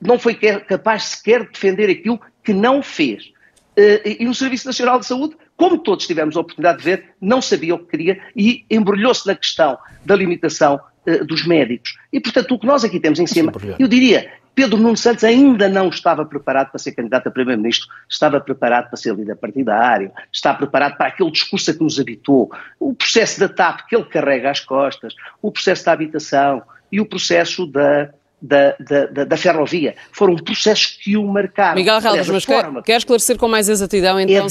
não 0.00 0.18
foi 0.18 0.34
capaz 0.34 1.04
sequer 1.04 1.44
de 1.44 1.52
defender 1.52 1.90
aquilo 1.90 2.20
que 2.42 2.52
não 2.52 2.82
fez. 2.82 3.32
Eh, 3.76 4.16
e 4.20 4.24
no 4.24 4.34
Serviço 4.34 4.66
Nacional 4.66 4.98
de 4.98 5.06
Saúde, 5.06 5.36
como 5.56 5.78
todos 5.78 6.06
tivemos 6.06 6.36
a 6.36 6.40
oportunidade 6.40 6.78
de 6.78 6.84
ver, 6.84 7.14
não 7.20 7.42
sabia 7.42 7.74
o 7.74 7.78
que 7.78 7.86
queria 7.86 8.20
e 8.34 8.64
embrulhou-se 8.70 9.26
na 9.26 9.34
questão 9.34 9.78
da 10.04 10.16
limitação 10.16 10.80
eh, 11.06 11.24
dos 11.24 11.46
médicos. 11.46 11.96
E, 12.12 12.20
portanto, 12.20 12.54
o 12.54 12.58
que 12.58 12.66
nós 12.66 12.84
aqui 12.84 13.00
temos 13.00 13.18
em 13.18 13.26
cima, 13.26 13.52
eu 13.78 13.88
diria, 13.88 14.30
Pedro 14.58 14.76
Nuno 14.76 14.96
Santos 14.96 15.22
ainda 15.22 15.68
não 15.68 15.88
estava 15.88 16.26
preparado 16.26 16.70
para 16.70 16.80
ser 16.80 16.90
candidato 16.90 17.28
a 17.28 17.30
Primeiro-Ministro, 17.30 17.86
estava 18.08 18.40
preparado 18.40 18.88
para 18.88 18.96
ser 18.96 19.14
líder 19.14 19.36
partidário, 19.36 20.10
está 20.32 20.52
preparado 20.52 20.96
para 20.96 21.06
aquele 21.06 21.30
discurso 21.30 21.70
a 21.70 21.74
que 21.74 21.82
nos 21.82 22.00
habitou, 22.00 22.50
o 22.80 22.92
processo 22.92 23.38
da 23.38 23.48
TAP 23.48 23.86
que 23.88 23.94
ele 23.94 24.04
carrega 24.06 24.50
às 24.50 24.58
costas, 24.58 25.14
o 25.40 25.52
processo 25.52 25.84
da 25.84 25.92
habitação 25.92 26.62
e 26.90 27.00
o 27.00 27.06
processo 27.06 27.66
da 27.66 28.10
da, 28.40 28.76
da, 28.78 29.24
da, 29.24 29.36
ferrovia. 29.36 29.94
Foram 30.12 30.36
processos 30.36 30.98
que 31.02 31.16
o 31.16 31.26
marcaram. 31.26 31.74
Miguel 31.74 31.98
Relvas, 32.00 32.28
mas 32.28 32.46
quer, 32.46 32.82
quer, 32.84 32.96
esclarecer 32.98 33.36
com 33.36 33.48
mais 33.48 33.68
exatidão, 33.68 34.18
então, 34.20 34.46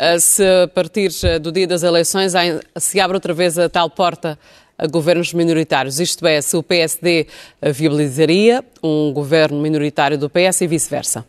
é 0.00 0.18
se, 0.18 0.20
se 0.20 0.44
a 0.44 0.68
partir 0.68 1.10
do 1.40 1.52
dia 1.52 1.66
das 1.66 1.82
eleições 1.82 2.32
se 2.76 3.00
abre 3.00 3.16
outra 3.16 3.32
vez 3.32 3.58
a 3.58 3.68
tal 3.68 3.88
porta 3.88 4.38
a 4.78 4.86
governos 4.86 5.32
minoritários, 5.32 6.00
isto 6.00 6.26
é, 6.26 6.40
se 6.40 6.56
o 6.56 6.62
PSD 6.62 7.26
viabilizaria 7.62 8.64
um 8.82 9.12
governo 9.12 9.60
minoritário 9.60 10.18
do 10.18 10.28
PS 10.28 10.62
e 10.62 10.66
vice-versa? 10.66 11.24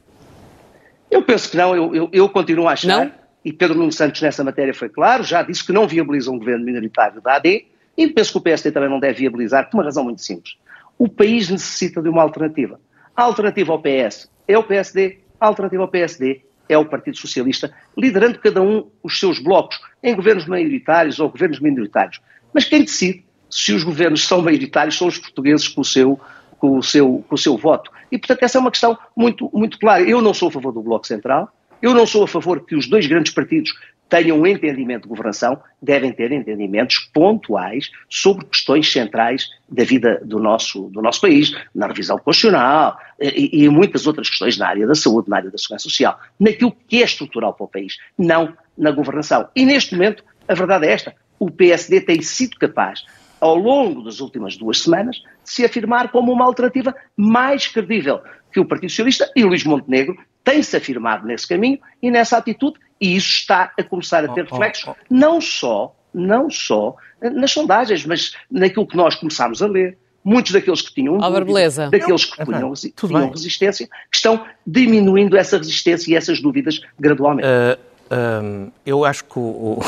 Eu 1.09 1.21
penso 1.21 1.49
que 1.51 1.55
não, 1.55 1.75
eu, 1.75 1.95
eu, 1.95 2.09
eu 2.11 2.29
continuo 2.29 2.67
a 2.67 2.73
achar, 2.73 3.05
não? 3.05 3.11
e 3.45 3.53
Pedro 3.53 3.77
Nuno 3.77 3.93
Santos 3.93 4.21
nessa 4.21 4.43
matéria 4.43 4.73
foi 4.73 4.89
claro, 4.89 5.23
já 5.23 5.41
disse 5.41 5.65
que 5.65 5.71
não 5.71 5.87
viabiliza 5.87 6.29
um 6.29 6.37
governo 6.37 6.65
minoritário 6.65 7.21
da 7.21 7.35
AD, 7.35 7.65
e 7.95 8.07
penso 8.07 8.33
que 8.33 8.37
o 8.37 8.41
PSD 8.41 8.71
também 8.71 8.89
não 8.89 8.99
deve 8.99 9.19
viabilizar, 9.19 9.69
por 9.69 9.77
uma 9.77 9.85
razão 9.85 10.03
muito 10.03 10.21
simples. 10.21 10.57
O 10.97 11.07
país 11.07 11.49
necessita 11.49 12.01
de 12.01 12.09
uma 12.09 12.21
alternativa. 12.21 12.79
A 13.15 13.23
alternativa 13.23 13.71
ao 13.71 13.81
PS 13.81 14.29
é 14.47 14.57
o 14.57 14.63
PSD, 14.63 15.19
a 15.39 15.47
alternativa 15.47 15.83
ao 15.83 15.89
PSD 15.89 16.41
é 16.69 16.77
o 16.77 16.85
Partido 16.85 17.17
Socialista, 17.17 17.73
liderando 17.97 18.39
cada 18.39 18.61
um 18.61 18.89
os 19.01 19.19
seus 19.19 19.39
blocos 19.39 19.79
em 20.03 20.15
governos 20.15 20.45
maioritários 20.45 21.19
ou 21.19 21.29
governos 21.29 21.59
minoritários. 21.59 22.19
Mas 22.53 22.65
quem 22.65 22.83
decide 22.83 23.23
se 23.49 23.73
os 23.73 23.83
governos 23.83 24.27
são 24.27 24.41
maioritários 24.41 24.97
são 24.97 25.07
os 25.07 25.17
portugueses 25.17 25.67
com 25.67 25.81
o 25.81 25.85
seu, 25.85 26.19
com 26.57 26.77
o 26.77 26.83
seu, 26.83 27.23
com 27.27 27.35
o 27.35 27.37
seu 27.37 27.57
voto. 27.57 27.91
E, 28.11 28.17
portanto, 28.17 28.43
essa 28.43 28.57
é 28.57 28.61
uma 28.61 28.71
questão 28.71 28.97
muito, 29.15 29.49
muito 29.53 29.79
clara. 29.79 30.03
Eu 30.03 30.21
não 30.21 30.33
sou 30.33 30.49
a 30.49 30.51
favor 30.51 30.73
do 30.73 30.81
Bloco 30.81 31.07
Central, 31.07 31.51
eu 31.81 31.93
não 31.93 32.05
sou 32.05 32.23
a 32.23 32.27
favor 32.27 32.65
que 32.65 32.75
os 32.75 32.87
dois 32.87 33.05
grandes 33.07 33.33
partidos 33.33 33.73
tenham 34.09 34.39
um 34.39 34.47
entendimento 34.47 35.03
de 35.03 35.09
governação, 35.09 35.59
devem 35.81 36.11
ter 36.11 36.31
entendimentos 36.31 36.99
pontuais 37.13 37.91
sobre 38.09 38.45
questões 38.45 38.91
centrais 38.91 39.49
da 39.69 39.83
vida 39.83 40.21
do 40.23 40.39
nosso, 40.39 40.89
do 40.89 41.01
nosso 41.01 41.21
país, 41.21 41.51
na 41.73 41.87
revisão 41.87 42.17
constitucional 42.17 42.97
e, 43.19 43.63
e 43.63 43.69
muitas 43.69 44.07
outras 44.07 44.29
questões 44.29 44.57
na 44.57 44.67
área 44.67 44.87
da 44.87 44.95
saúde, 44.95 45.29
na 45.29 45.37
área 45.37 45.51
da 45.51 45.57
segurança 45.57 45.83
social, 45.83 46.19
naquilo 46.39 46.75
que 46.87 47.01
é 47.01 47.05
estrutural 47.05 47.53
para 47.53 47.65
o 47.65 47.69
país, 47.69 47.97
não 48.17 48.53
na 48.77 48.91
governação. 48.91 49.47
E 49.55 49.65
neste 49.65 49.95
momento, 49.95 50.23
a 50.47 50.53
verdade 50.53 50.87
é 50.87 50.91
esta, 50.91 51.15
o 51.39 51.51
PSD 51.51 52.01
tem 52.01 52.21
sido 52.21 52.57
capaz, 52.57 53.05
ao 53.39 53.55
longo 53.55 54.01
das 54.01 54.19
últimas 54.19 54.57
duas 54.57 54.81
semanas, 54.81 55.17
de 55.17 55.51
se 55.51 55.65
afirmar 55.65 56.11
como 56.11 56.31
uma 56.31 56.45
alternativa 56.45 56.95
mais 57.15 57.67
credível 57.67 58.21
que 58.51 58.59
o 58.59 58.65
Partido 58.65 58.89
Socialista 58.89 59.31
e 59.35 59.43
Luís 59.43 59.63
Montenegro 59.63 60.17
tem-se 60.47 60.77
afirmado 60.77 61.27
nesse 61.27 61.45
caminho 61.45 61.77
e 62.01 62.09
nessa 62.09 62.37
atitude, 62.37 62.79
e 63.01 63.17
isso 63.17 63.27
está 63.27 63.73
a 63.77 63.83
começar 63.83 64.23
a 64.23 64.29
ter 64.29 64.41
oh, 64.43 64.47
oh, 64.49 64.53
reflexos, 64.53 64.87
oh, 64.87 64.91
oh. 64.91 65.05
não 65.09 65.41
só, 65.41 65.93
não 66.13 66.49
só 66.49 66.95
nas 67.21 67.51
sondagens, 67.51 68.05
mas 68.05 68.33
naquilo 68.49 68.87
que 68.87 68.95
nós 68.95 69.15
começámos 69.15 69.61
a 69.61 69.67
ler. 69.67 69.97
Muitos 70.23 70.51
daqueles 70.51 70.81
que 70.81 70.93
tinham 70.93 71.17
dúvida, 71.17 71.45
beleza. 71.45 71.89
daqueles 71.89 72.25
que 72.25 72.43
punham, 72.43 72.73
tinham 72.73 73.29
resistência, 73.29 73.87
que 73.87 74.17
estão 74.17 74.45
diminuindo 74.65 75.37
essa 75.37 75.57
resistência 75.57 76.11
e 76.11 76.15
essas 76.15 76.41
dúvidas 76.41 76.81
gradualmente. 76.99 77.47
Uh, 77.47 77.79
um, 78.09 78.71
eu 78.85 79.03
acho 79.03 79.23
que 79.25 79.37
o, 79.37 79.79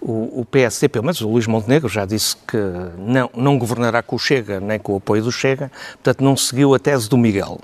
o, 0.00 0.40
o, 0.40 0.44
PSD, 0.44 0.88
pelo 0.88 1.04
menos 1.04 1.20
o 1.20 1.28
Luís 1.28 1.46
Montenegro, 1.46 1.88
já 1.88 2.04
disse 2.04 2.36
que 2.36 2.56
não, 2.98 3.30
não 3.34 3.58
governará 3.58 4.02
com 4.02 4.16
o 4.16 4.18
Chega, 4.18 4.60
nem 4.60 4.78
com 4.78 4.92
o 4.92 4.96
apoio 4.96 5.22
do 5.22 5.32
Chega, 5.32 5.70
portanto 5.94 6.22
não 6.22 6.36
seguiu 6.36 6.74
a 6.74 6.78
tese 6.78 7.08
do 7.08 7.16
Miguel. 7.16 7.60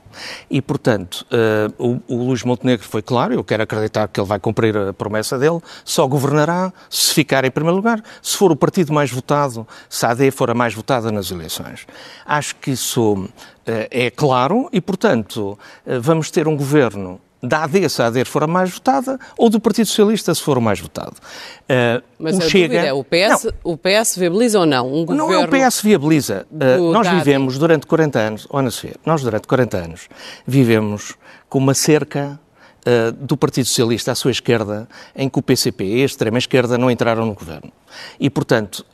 E, 0.51 0.63
portanto, 0.63 1.27
uh, 1.31 2.03
o, 2.09 2.15
o 2.15 2.25
Luís 2.29 2.43
Montenegro 2.43 2.87
foi 2.87 3.03
claro, 3.03 3.35
eu 3.35 3.45
quero 3.45 3.63
acreditar 3.63 4.09
que 4.09 4.19
ele 4.19 4.27
vai 4.27 4.39
cumprir 4.39 4.77
a 4.77 4.93
promessa 4.93 5.39
dele, 5.39 5.61
só 5.85 6.07
governará 6.07 6.73
se 6.89 7.13
ficar 7.13 7.45
em 7.45 7.51
primeiro 7.51 7.77
lugar, 7.77 8.03
se 8.23 8.37
for 8.37 8.51
o 8.51 8.57
partido 8.57 8.93
mais 8.93 9.11
votado, 9.11 9.67
se 9.89 10.07
a 10.07 10.11
AD 10.11 10.31
for 10.31 10.51
a 10.51 10.55
mais 10.55 10.75
votada 10.75 11.13
nas 11.13 11.31
eleições. 11.31 11.87
Acho 12.25 12.57
que 12.57 12.71
isso 12.71 13.15
uh, 13.15 13.29
é 13.67 14.11
claro 14.11 14.69
e, 14.73 14.81
portanto, 14.81 15.59
uh, 15.87 16.01
vamos 16.01 16.31
ter 16.31 16.49
um 16.49 16.57
governo 16.57 17.21
da 17.43 17.65
AD 17.65 17.89
se 17.89 18.01
a 18.01 18.07
AD 18.07 18.25
for 18.25 18.45
a 18.45 18.47
mais 18.47 18.71
votada 18.71 19.19
ou 19.37 19.51
do 19.51 19.59
Partido 19.59 19.87
Socialista 19.87 20.35
se 20.35 20.41
for 20.41 20.57
o 20.57 20.61
mais 20.61 20.79
votado. 20.79 21.17
Uh, 21.63 22.03
Mas 22.19 22.39
o 22.39 22.43
Chega... 22.43 22.79
é, 22.79 22.93
o 22.93 23.03
PS, 23.03 23.49
o 23.65 23.77
PS 23.77 24.17
viabiliza 24.17 24.61
ou 24.61 24.67
não? 24.67 24.87
Um 24.87 25.05
governo... 25.05 25.17
Não 25.17 25.33
é 25.33 25.45
o 25.45 25.49
PS 25.49 25.81
viabiliza. 25.81 26.47
Uh, 26.51 26.93
nós 26.93 27.09
vivemos 27.09 27.59
durante 27.59 27.87
40 27.87 28.19
anos, 28.19 28.47
olha 28.49 28.71
se 28.71 28.95
nós 29.05 29.23
durante 29.23 29.49
40 29.49 29.77
anos 29.77 30.09
vivemos 30.47 31.15
com 31.49 31.59
uma 31.59 31.75
cerca 31.75 32.39
uh, 32.87 33.13
do 33.13 33.37
Partido 33.37 33.67
Socialista 33.67 34.13
à 34.13 34.15
sua 34.15 34.31
esquerda, 34.31 34.89
em 35.17 35.29
que 35.29 35.39
o 35.39 35.43
PCP 35.43 35.85
e 35.85 36.03
a 36.03 36.07
extrema-esquerda 36.07 36.79
não 36.79 36.91
entraram 36.91 37.27
no 37.27 37.35
governo. 37.35 37.73
E, 38.21 38.31
portanto, 38.31 38.87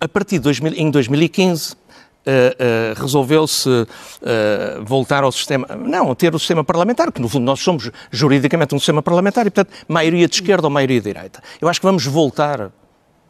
a 0.00 0.08
partir 0.08 0.36
de 0.36 0.44
2000, 0.44 0.72
em 0.74 0.90
2015 0.90 1.74
Uh, 2.28 3.00
resolveu-se 3.00 3.68
uh, 3.68 3.86
voltar 4.84 5.22
ao 5.22 5.30
sistema, 5.30 5.64
não, 5.76 6.12
ter 6.12 6.34
o 6.34 6.38
sistema 6.40 6.64
parlamentar, 6.64 7.12
que 7.12 7.20
no 7.20 7.28
fundo 7.28 7.44
nós 7.44 7.60
somos 7.60 7.88
juridicamente 8.10 8.74
um 8.74 8.80
sistema 8.80 9.00
parlamentar 9.00 9.46
e, 9.46 9.50
portanto, 9.50 9.72
maioria 9.86 10.26
de 10.26 10.34
esquerda 10.34 10.66
ou 10.66 10.70
maioria 10.70 11.00
de 11.00 11.12
direita. 11.12 11.40
Eu 11.60 11.68
acho 11.68 11.78
que 11.78 11.86
vamos 11.86 12.04
voltar 12.04 12.72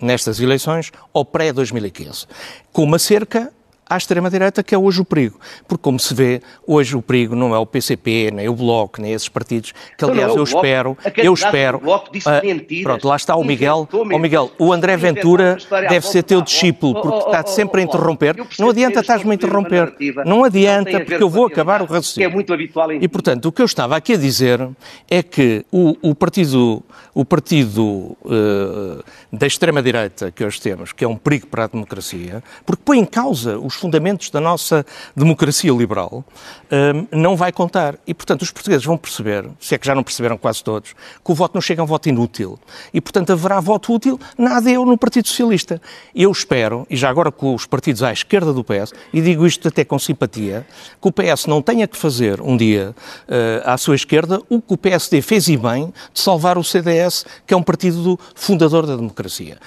nestas 0.00 0.40
eleições 0.40 0.92
ao 1.12 1.26
pré-2015, 1.26 2.26
com 2.72 2.84
uma 2.84 2.98
cerca 2.98 3.52
à 3.88 3.96
extrema-direita, 3.96 4.62
que 4.62 4.74
é 4.74 4.78
hoje 4.78 5.00
o 5.00 5.04
perigo. 5.04 5.38
Porque, 5.68 5.82
como 5.82 5.98
se 5.98 6.12
vê, 6.12 6.42
hoje 6.66 6.96
o 6.96 7.02
perigo 7.02 7.36
não 7.36 7.54
é 7.54 7.58
o 7.58 7.64
PCP, 7.64 8.30
nem 8.32 8.48
o 8.48 8.54
Bloco, 8.54 9.00
nem 9.00 9.12
esses 9.12 9.28
partidos, 9.28 9.72
que 9.96 10.04
aliás 10.04 10.28
não, 10.28 10.36
não, 10.36 10.42
eu 10.42 10.44
bloco, 10.44 10.56
espero, 10.56 10.98
eu 11.16 11.34
espero... 11.34 11.78
Bloco 11.78 12.12
disse 12.12 12.28
uh, 12.28 12.82
pronto, 12.82 13.06
lá 13.06 13.16
está 13.16 13.36
o 13.36 13.44
Miguel. 13.44 13.88
O 13.92 14.18
Miguel, 14.18 14.50
o 14.58 14.72
André 14.72 14.96
Ventura 14.96 15.56
deve 15.88 16.06
ser 16.06 16.22
teu 16.24 16.42
discípulo, 16.42 17.00
porque 17.00 17.26
está 17.26 17.46
sempre 17.46 17.80
a 17.80 17.84
interromper. 17.84 18.36
Não 18.58 18.70
adianta 18.70 19.00
estás-me 19.00 19.30
a 19.30 19.34
interromper. 19.34 19.94
Não 20.24 20.42
adianta, 20.42 21.00
porque 21.00 21.22
eu 21.22 21.30
vou 21.30 21.46
acabar 21.46 21.80
o 21.82 21.84
raciocínio. 21.84 22.28
Que 22.28 22.32
é 22.32 22.34
muito 22.34 22.52
habitual 22.52 22.90
em... 22.92 23.02
E, 23.02 23.08
portanto, 23.08 23.46
o 23.46 23.52
que 23.52 23.62
eu 23.62 23.66
estava 23.66 23.96
aqui 23.96 24.14
a 24.14 24.16
dizer 24.16 24.68
é 25.08 25.22
que 25.22 25.64
o, 25.70 25.96
o 26.02 26.14
partido, 26.14 26.82
o 27.14 27.24
partido 27.24 27.84
uh, 27.84 29.04
da 29.32 29.46
extrema-direita 29.46 30.30
que 30.30 30.44
hoje 30.44 30.60
temos, 30.60 30.92
que 30.92 31.04
é 31.04 31.08
um 31.08 31.16
perigo 31.16 31.46
para 31.46 31.64
a 31.64 31.66
democracia, 31.66 32.42
porque 32.64 32.82
põe 32.84 32.98
em 32.98 33.04
causa 33.04 33.58
os 33.58 33.75
fundamentos 33.76 34.30
da 34.30 34.40
nossa 34.40 34.84
democracia 35.14 35.72
liberal, 35.72 36.24
hum, 36.70 37.06
não 37.12 37.36
vai 37.36 37.52
contar. 37.52 37.96
E, 38.06 38.14
portanto, 38.14 38.42
os 38.42 38.50
portugueses 38.50 38.84
vão 38.84 38.96
perceber, 38.96 39.48
se 39.60 39.74
é 39.74 39.78
que 39.78 39.86
já 39.86 39.94
não 39.94 40.02
perceberam 40.02 40.36
quase 40.36 40.62
todos, 40.62 40.92
que 40.92 41.32
o 41.32 41.34
voto 41.34 41.54
não 41.54 41.60
chega 41.60 41.80
a 41.80 41.84
um 41.84 41.86
voto 41.86 42.08
inútil. 42.08 42.58
E, 42.92 43.00
portanto, 43.00 43.32
haverá 43.32 43.60
voto 43.60 43.94
útil 43.94 44.18
na 44.36 44.56
AD 44.56 44.76
ou 44.78 44.86
no 44.86 44.98
Partido 44.98 45.28
Socialista. 45.28 45.80
Eu 46.14 46.30
espero, 46.30 46.86
e 46.90 46.96
já 46.96 47.08
agora 47.08 47.30
com 47.30 47.54
os 47.54 47.66
partidos 47.66 48.02
à 48.02 48.12
esquerda 48.12 48.52
do 48.52 48.64
PS, 48.64 48.92
e 49.12 49.20
digo 49.20 49.46
isto 49.46 49.68
até 49.68 49.84
com 49.84 49.98
simpatia, 49.98 50.66
que 51.00 51.08
o 51.08 51.12
PS 51.12 51.46
não 51.46 51.62
tenha 51.62 51.86
que 51.86 51.96
fazer 51.96 52.40
um 52.40 52.56
dia 52.56 52.94
uh, 53.28 53.68
à 53.68 53.76
sua 53.76 53.94
esquerda 53.94 54.40
o 54.48 54.60
que 54.60 54.74
o 54.74 54.76
PSD 54.76 55.22
fez 55.22 55.48
e 55.48 55.56
bem 55.56 55.92
de 56.12 56.20
salvar 56.20 56.58
o 56.58 56.64
CDS, 56.64 57.24
que 57.46 57.54
é 57.54 57.56
um 57.56 57.62
partido 57.62 58.18
fundador 58.34 58.86
da 58.86 58.96
democracia. 58.96 59.58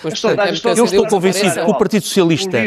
eu 0.78 0.86
estou 0.86 1.08
convencido 1.08 1.54
que 1.54 1.72
o 1.72 1.76
Partido 1.76 2.04
Socialista 2.04 2.58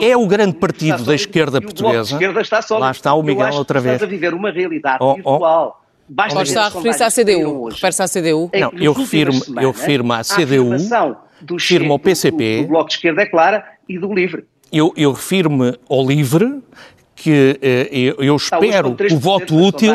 é 0.00 0.16
o 0.16 0.26
grande 0.26 0.56
partido 0.66 1.04
da 1.04 1.14
esquerda 1.14 1.60
portuguesa. 1.60 2.12
esquerda 2.12 2.40
está 2.40 2.62
só. 2.62 2.78
Lá 2.78 2.90
está 2.90 3.14
o 3.14 3.22
Miguel 3.22 3.54
outra 3.54 3.80
vez. 3.80 3.94
Estás 3.94 4.08
a 4.08 4.10
viver 4.10 4.34
uma 4.34 4.50
realidade 4.50 4.98
oh, 5.00 5.12
oh. 5.12 5.14
virtual. 5.14 5.80
Basta 6.08 6.34
Pode 6.34 6.48
estar 6.48 6.66
a 6.66 6.68
referir-se 6.68 7.02
à 7.02 7.10
CDU. 7.10 7.68
Refere-se 7.68 8.02
à 8.02 8.08
CDU? 8.08 8.50
Não, 8.52 8.72
eu 8.74 8.92
refiro-me 8.92 9.40
eu 9.62 9.70
refiro 9.70 10.12
à 10.12 10.22
CDU, 10.22 10.76
refiro-me 11.50 11.90
ao 11.90 11.98
PCP. 11.98 12.56
Do, 12.56 12.62
do, 12.62 12.68
Bloco 12.68 12.88
de 12.88 12.94
Esquerda 12.94 13.22
é 13.22 13.26
clara 13.26 13.64
e 13.88 13.98
do 13.98 14.12
LIVRE. 14.12 14.44
Eu, 14.70 14.92
eu 14.96 15.12
refiro-me 15.12 15.78
ao 15.88 16.06
LIVRE, 16.06 16.62
que 17.14 17.58
eh, 17.62 17.88
eu, 17.90 18.16
eu 18.18 18.36
espero 18.36 18.96
o 19.12 19.18
voto 19.18 19.56
útil. 19.56 19.92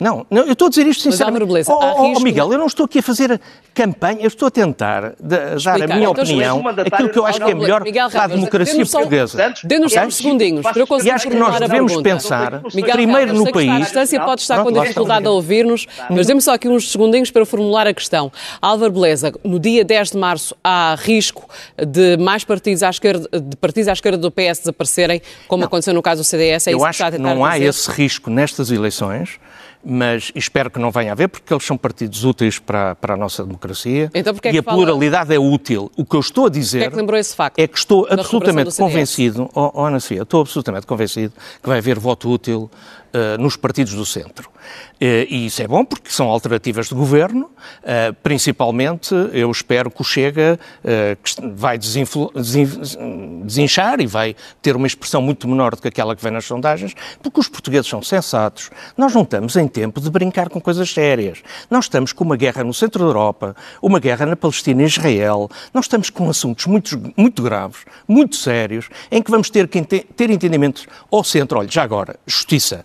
Não, 0.00 0.24
não, 0.30 0.42
eu 0.44 0.52
estou 0.52 0.66
a 0.66 0.68
dizer 0.68 0.86
isto 0.86 1.02
sinceramente. 1.02 1.44
Mas, 1.50 1.68
oh, 1.68 1.72
oh, 1.72 2.14
oh, 2.16 2.20
Miguel, 2.20 2.52
eu 2.52 2.58
não 2.58 2.66
estou 2.66 2.86
aqui 2.86 3.00
a 3.00 3.02
fazer 3.02 3.40
campanha, 3.74 4.20
eu 4.20 4.28
estou 4.28 4.46
a 4.46 4.50
tentar 4.50 5.14
de, 5.20 5.62
dar 5.64 5.82
a 5.82 5.86
minha 5.86 6.08
então, 6.08 6.24
opinião, 6.24 6.64
aquilo 6.68 7.08
que 7.08 7.18
eu 7.18 7.26
acho 7.26 7.40
que 7.40 7.50
é 7.50 7.54
melhor 7.54 7.82
Miguel, 7.82 8.08
para 8.08 8.24
a 8.24 8.26
democracia 8.28 8.86
portuguesa. 8.86 9.54
Dê-nos 9.64 9.92
uns 9.92 10.16
segundinhos, 10.16 10.62
para 10.62 10.78
eu 10.78 10.86
conseguir 10.86 11.10
E 11.10 11.12
acho 11.12 11.28
que 11.28 11.34
nós 11.34 11.58
devemos 11.58 11.96
pensar, 12.00 12.62
Miguel, 12.74 12.94
primeiro 12.94 13.34
no 13.34 13.50
país... 13.50 13.70
A 13.70 13.78
distância 13.80 14.20
pode 14.20 14.42
estar 14.42 14.62
com 14.62 14.70
dificuldade 14.72 15.26
a 15.26 15.30
ouvir-nos, 15.30 15.86
mas 16.10 16.26
dê-me 16.26 16.40
só 16.40 16.54
aqui 16.54 16.68
uns 16.68 16.90
segundinhos 16.92 17.30
para 17.30 17.44
formular 17.44 17.86
a 17.86 17.94
questão. 17.94 18.30
Álvaro 18.62 18.92
Beleza, 18.92 19.32
no 19.42 19.58
dia 19.58 19.84
10 19.84 20.12
de 20.12 20.16
março 20.16 20.56
há 20.62 20.96
risco 20.98 21.48
de 21.76 22.16
mais 22.18 22.44
partidos 22.44 22.82
à 22.82 22.90
esquerda, 22.90 23.28
de 23.40 23.56
partidos 23.56 23.88
à 23.88 23.92
esquerda 23.92 24.18
do 24.18 24.30
PS 24.30 24.60
desaparecerem, 24.60 25.20
como 25.48 25.64
aconteceu 25.64 25.92
no 25.92 26.02
caso 26.02 26.22
do 26.22 26.24
CDS? 26.24 26.68
É 26.68 26.74
eu 26.74 26.84
acho 26.84 27.10
que 27.10 27.18
não 27.18 27.44
há 27.44 27.58
esse 27.58 27.90
risco 27.90 28.30
nestas 28.30 28.70
eleições 28.70 29.40
mas 29.84 30.32
espero 30.34 30.70
que 30.70 30.78
não 30.78 30.90
venha 30.90 31.10
a 31.10 31.12
haver, 31.12 31.28
porque 31.28 31.52
eles 31.52 31.64
são 31.64 31.76
partidos 31.76 32.24
úteis 32.24 32.58
para, 32.58 32.94
para 32.94 33.14
a 33.14 33.16
nossa 33.16 33.44
democracia 33.44 34.10
então, 34.14 34.34
é 34.42 34.52
e 34.52 34.58
a 34.58 34.62
fala... 34.62 34.76
pluralidade 34.76 35.34
é 35.34 35.38
útil. 35.38 35.90
O 35.96 36.04
que 36.04 36.16
eu 36.16 36.20
estou 36.20 36.46
a 36.46 36.48
dizer 36.48 36.82
é 36.82 36.90
que, 36.90 36.96
lembrou 36.96 37.18
esse 37.18 37.34
facto 37.34 37.58
é 37.58 37.66
que 37.66 37.78
estou 37.78 38.06
absolutamente 38.10 38.76
convencido, 38.76 39.48
oh, 39.54 39.70
oh, 39.74 39.84
Ana 39.84 40.00
Sofia, 40.00 40.22
estou 40.22 40.40
absolutamente 40.40 40.86
convencido 40.86 41.32
que 41.62 41.68
vai 41.68 41.78
haver 41.78 41.98
voto 41.98 42.30
útil 42.30 42.70
uh, 43.14 43.40
nos 43.40 43.56
partidos 43.56 43.94
do 43.94 44.04
centro. 44.04 44.48
Uh, 44.48 45.26
e 45.28 45.46
isso 45.46 45.62
é 45.62 45.68
bom 45.68 45.84
porque 45.84 46.10
são 46.10 46.28
alternativas 46.28 46.88
de 46.88 46.94
governo, 46.94 47.46
uh, 47.46 48.14
principalmente 48.22 49.14
eu 49.32 49.50
espero 49.50 49.90
que 49.90 50.00
o 50.00 50.04
Chega 50.04 50.58
vai 51.54 51.78
desinchar 53.46 54.00
e 54.00 54.06
vai 54.06 54.34
ter 54.60 54.76
uma 54.76 54.86
expressão 54.86 55.20
muito 55.22 55.46
menor 55.46 55.74
do 55.74 55.82
que 55.82 55.88
aquela 55.88 56.14
que 56.16 56.22
vem 56.22 56.32
nas 56.32 56.44
sondagens, 56.44 56.94
porque 57.22 57.40
os 57.40 57.48
portugueses 57.48 57.88
são 57.88 58.02
sensatos. 58.02 58.70
Nós 58.96 59.14
não 59.14 59.22
estamos 59.22 59.56
em 59.56 59.68
tempo 59.68 60.00
de 60.00 60.10
brincar 60.10 60.48
com 60.48 60.60
coisas 60.60 60.90
sérias. 60.90 61.42
Nós 61.70 61.84
estamos 61.84 62.12
com 62.12 62.24
uma 62.24 62.36
guerra 62.36 62.64
no 62.64 62.74
centro 62.74 63.00
da 63.00 63.06
Europa, 63.06 63.54
uma 63.80 64.00
guerra 64.00 64.26
na 64.26 64.36
Palestina 64.36 64.82
e 64.82 64.86
Israel, 64.86 65.48
nós 65.72 65.84
estamos 65.84 66.10
com 66.10 66.28
assuntos 66.28 66.66
muito, 66.66 67.00
muito 67.16 67.42
graves, 67.42 67.84
muito 68.06 68.36
sérios, 68.36 68.88
em 69.10 69.22
que 69.22 69.30
vamos 69.30 69.50
ter 69.50 69.68
que 69.68 69.82
ter 69.82 70.30
entendimentos 70.30 70.86
ao 71.10 71.22
centro. 71.24 71.58
Olha, 71.58 71.68
já 71.68 71.82
agora, 71.82 72.16
justiça. 72.26 72.84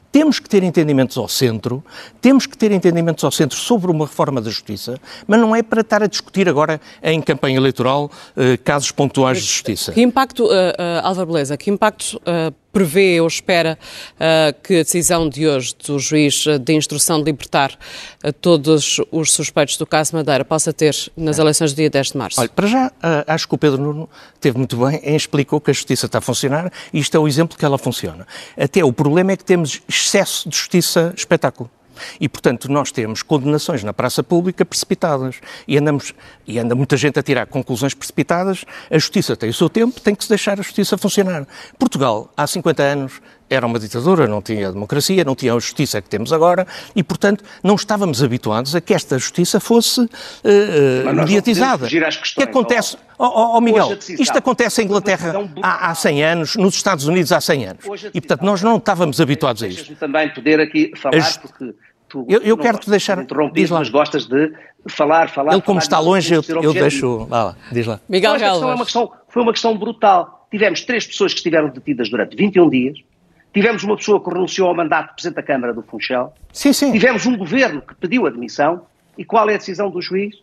Temos 0.11 0.39
que 0.39 0.49
ter 0.49 0.61
entendimentos 0.63 1.17
ao 1.17 1.27
centro, 1.27 1.83
temos 2.19 2.45
que 2.45 2.57
ter 2.57 2.71
entendimentos 2.71 3.23
ao 3.23 3.31
centro 3.31 3.57
sobre 3.57 3.89
uma 3.89 4.05
reforma 4.05 4.41
da 4.41 4.49
justiça, 4.49 4.99
mas 5.25 5.39
não 5.39 5.55
é 5.55 5.63
para 5.63 5.81
estar 5.81 6.03
a 6.03 6.07
discutir 6.07 6.49
agora 6.49 6.81
em 7.01 7.21
campanha 7.21 7.57
eleitoral 7.57 8.11
eh, 8.35 8.57
casos 8.57 8.91
pontuais 8.91 9.37
de 9.37 9.45
justiça. 9.45 9.91
Que 9.93 10.01
impacto, 10.01 10.43
uh, 10.43 10.47
uh, 10.47 11.01
Álvaro 11.03 11.27
Beleza, 11.27 11.55
que 11.55 11.69
impacto 11.69 12.17
uh, 12.17 12.53
prevê 12.71 13.19
ou 13.19 13.27
espera 13.27 13.77
que 14.63 14.75
a 14.75 14.83
decisão 14.83 15.27
de 15.27 15.45
hoje 15.45 15.75
do 15.85 15.99
juiz 15.99 16.45
de 16.61 16.73
instrução 16.73 17.17
de 17.17 17.25
libertar 17.25 17.77
todos 18.39 18.97
os 19.11 19.33
suspeitos 19.33 19.75
do 19.75 19.85
caso 19.85 20.15
Madeira 20.15 20.45
possa 20.45 20.71
ter 20.71 20.95
nas 21.17 21.37
eleições 21.37 21.73
do 21.73 21.75
dia 21.75 21.89
10 21.89 22.11
de 22.11 22.17
março? 22.17 22.39
Olha, 22.39 22.47
para 22.47 22.67
já, 22.67 22.89
acho 23.27 23.45
que 23.45 23.55
o 23.55 23.57
Pedro 23.57 23.81
Nuno 23.81 24.09
teve 24.39 24.57
muito 24.57 24.77
bem 24.77 25.01
em 25.03 25.17
explicou 25.17 25.59
que 25.59 25.69
a 25.69 25.73
justiça 25.73 26.05
está 26.05 26.19
a 26.19 26.21
funcionar 26.21 26.71
e 26.93 26.99
isto 26.99 27.13
é 27.17 27.19
o 27.19 27.27
exemplo 27.27 27.57
que 27.57 27.65
ela 27.65 27.77
funciona. 27.77 28.25
Até 28.57 28.85
o 28.85 28.93
problema 28.93 29.33
é 29.33 29.35
que 29.35 29.43
temos 29.43 29.81
excesso 30.01 30.49
de 30.49 30.55
justiça 30.55 31.13
espetáculo. 31.15 31.69
E, 32.19 32.27
portanto, 32.27 32.71
nós 32.71 32.91
temos 32.91 33.21
condenações 33.21 33.83
na 33.83 33.93
praça 33.93 34.23
pública 34.23 34.65
precipitadas 34.65 35.35
e, 35.67 35.77
andamos, 35.77 36.13
e 36.47 36.57
anda 36.57 36.75
muita 36.75 36.97
gente 36.97 37.19
a 37.19 37.23
tirar 37.23 37.45
conclusões 37.47 37.93
precipitadas. 37.93 38.65
A 38.89 38.97
justiça 38.97 39.35
tem 39.35 39.49
o 39.49 39.53
seu 39.53 39.69
tempo, 39.69 39.99
tem 39.99 40.15
que 40.15 40.23
se 40.23 40.29
deixar 40.29 40.59
a 40.59 40.63
justiça 40.63 40.97
funcionar. 40.97 41.47
Portugal, 41.77 42.31
há 42.35 42.47
50 42.47 42.83
anos, 42.83 43.21
era 43.51 43.67
uma 43.67 43.77
ditadura, 43.77 44.27
não 44.27 44.41
tinha 44.41 44.71
democracia, 44.71 45.25
não 45.25 45.35
tinha 45.35 45.53
a 45.53 45.59
justiça 45.59 46.01
que 46.01 46.07
temos 46.07 46.31
agora 46.31 46.65
e, 46.95 47.03
portanto, 47.03 47.43
não 47.61 47.75
estávamos 47.75 48.23
habituados 48.23 48.73
a 48.73 48.79
que 48.79 48.93
esta 48.93 49.19
justiça 49.19 49.59
fosse 49.59 49.99
uh, 49.99 51.13
mediatizada. 51.13 51.85
O 51.85 51.89
que 51.89 52.43
acontece? 52.43 52.97
Ó 53.19 53.27
oh, 53.27 53.57
oh, 53.57 53.61
Miguel, 53.61 53.97
isto 54.17 54.37
acontece 54.37 54.81
em 54.81 54.85
Inglaterra 54.85 55.33
há, 55.61 55.91
há 55.91 55.95
100 55.95 56.23
anos, 56.23 56.55
nos 56.55 56.75
Estados 56.75 57.05
Unidos 57.07 57.33
há 57.33 57.41
100 57.41 57.65
anos. 57.65 57.85
E, 58.13 58.21
portanto, 58.21 58.41
nós 58.43 58.61
não 58.61 58.77
estávamos 58.77 59.19
habituados 59.19 59.61
a 59.61 59.67
isto. 59.67 59.93
também 59.95 60.29
poder 60.29 60.61
aqui 60.61 60.93
falar, 60.95 61.39
porque 61.41 61.75
tu, 62.07 62.25
eu, 62.29 62.41
eu 62.41 62.57
quero-te 62.57 62.89
deixar. 62.89 63.17
Diz 63.53 63.69
lá. 63.69 63.79
mas 63.79 63.89
gostas 63.89 64.25
de 64.25 64.53
falar, 64.87 65.29
falar. 65.29 65.51
Ele, 65.51 65.61
como 65.61 65.81
falar, 65.81 65.83
está 65.83 65.99
longe, 65.99 66.33
eu, 66.33 66.43
eu 66.63 66.73
deixo. 66.73 67.27
lá, 67.29 67.55
diz 67.69 67.85
lá. 67.85 67.99
Miguel 68.07 68.39
Galvas. 68.39 68.69
É 68.69 68.73
uma 68.73 68.85
questão, 68.85 69.11
foi 69.27 69.43
uma 69.43 69.51
questão 69.51 69.77
brutal. 69.77 70.47
Tivemos 70.49 70.81
três 70.81 71.05
pessoas 71.05 71.33
que 71.33 71.39
estiveram 71.39 71.69
detidas 71.69 72.09
durante 72.09 72.35
21 72.35 72.69
dias. 72.69 72.97
Tivemos 73.53 73.83
uma 73.83 73.97
pessoa 73.97 74.23
que 74.23 74.29
renunciou 74.29 74.69
ao 74.69 74.75
mandato 74.75 75.09
de 75.09 75.15
Presidente 75.15 75.35
da 75.35 75.43
Câmara 75.43 75.73
do 75.73 75.81
Funchal. 75.81 76.33
Sim, 76.53 76.71
sim. 76.71 76.91
Tivemos 76.91 77.25
um 77.25 77.37
governo 77.37 77.81
que 77.81 77.93
pediu 77.95 78.25
admissão. 78.25 78.85
E 79.17 79.25
qual 79.25 79.49
é 79.49 79.55
a 79.55 79.57
decisão 79.57 79.89
do 79.89 80.01
juiz? 80.01 80.35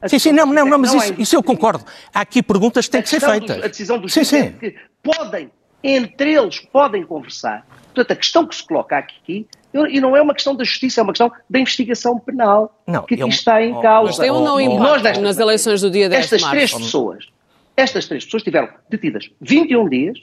A 0.00 0.08
sim, 0.08 0.18
sim, 0.18 0.32
não, 0.32 0.46
não, 0.46 0.64
não, 0.64 0.78
mas 0.78 0.92
não 0.92 1.02
isso, 1.02 1.12
é 1.12 1.16
isso, 1.18 1.36
eu 1.36 1.42
concordo. 1.42 1.84
Há 2.12 2.20
aqui 2.20 2.42
perguntas 2.42 2.86
que 2.86 2.92
têm 2.92 3.02
que 3.02 3.08
ser 3.08 3.20
feitas. 3.20 3.56
Do, 3.56 3.64
a 3.64 3.68
decisão 3.68 3.98
do 3.98 4.08
juiz 4.08 4.12
sim, 4.12 4.24
sim. 4.24 4.46
é 4.46 4.50
que 4.50 4.76
podem, 5.02 5.50
entre 5.82 6.32
eles, 6.32 6.60
podem 6.60 7.04
conversar. 7.04 7.66
Portanto, 7.92 8.12
a 8.12 8.16
questão 8.16 8.46
que 8.46 8.54
se 8.54 8.64
coloca 8.64 8.96
aqui 8.96 9.46
e 9.90 10.00
não 10.00 10.16
é 10.16 10.22
uma 10.22 10.34
questão 10.34 10.54
da 10.54 10.62
justiça, 10.62 11.00
é 11.00 11.02
uma 11.02 11.12
questão 11.12 11.32
da 11.50 11.58
investigação 11.58 12.18
penal 12.18 12.80
não, 12.86 13.02
que 13.02 13.14
aqui 13.14 13.28
está 13.28 13.60
em 13.60 13.72
causa. 13.80 14.10
Mas 14.10 14.18
tem 14.18 14.30
ou 14.30 14.44
não 14.44 14.60
impacto 14.60 15.20
nas 15.20 15.38
eleições 15.38 15.80
do 15.80 15.90
dia 15.90 16.08
10 16.08 16.24
estas 16.24 16.38
de 16.38 16.44
março? 16.44 16.56
Três 16.56 16.84
pessoas, 16.84 17.28
estas 17.76 18.06
três 18.06 18.24
pessoas 18.24 18.42
tiveram 18.44 18.68
detidas 18.88 19.28
21 19.40 19.88
dias, 19.88 20.18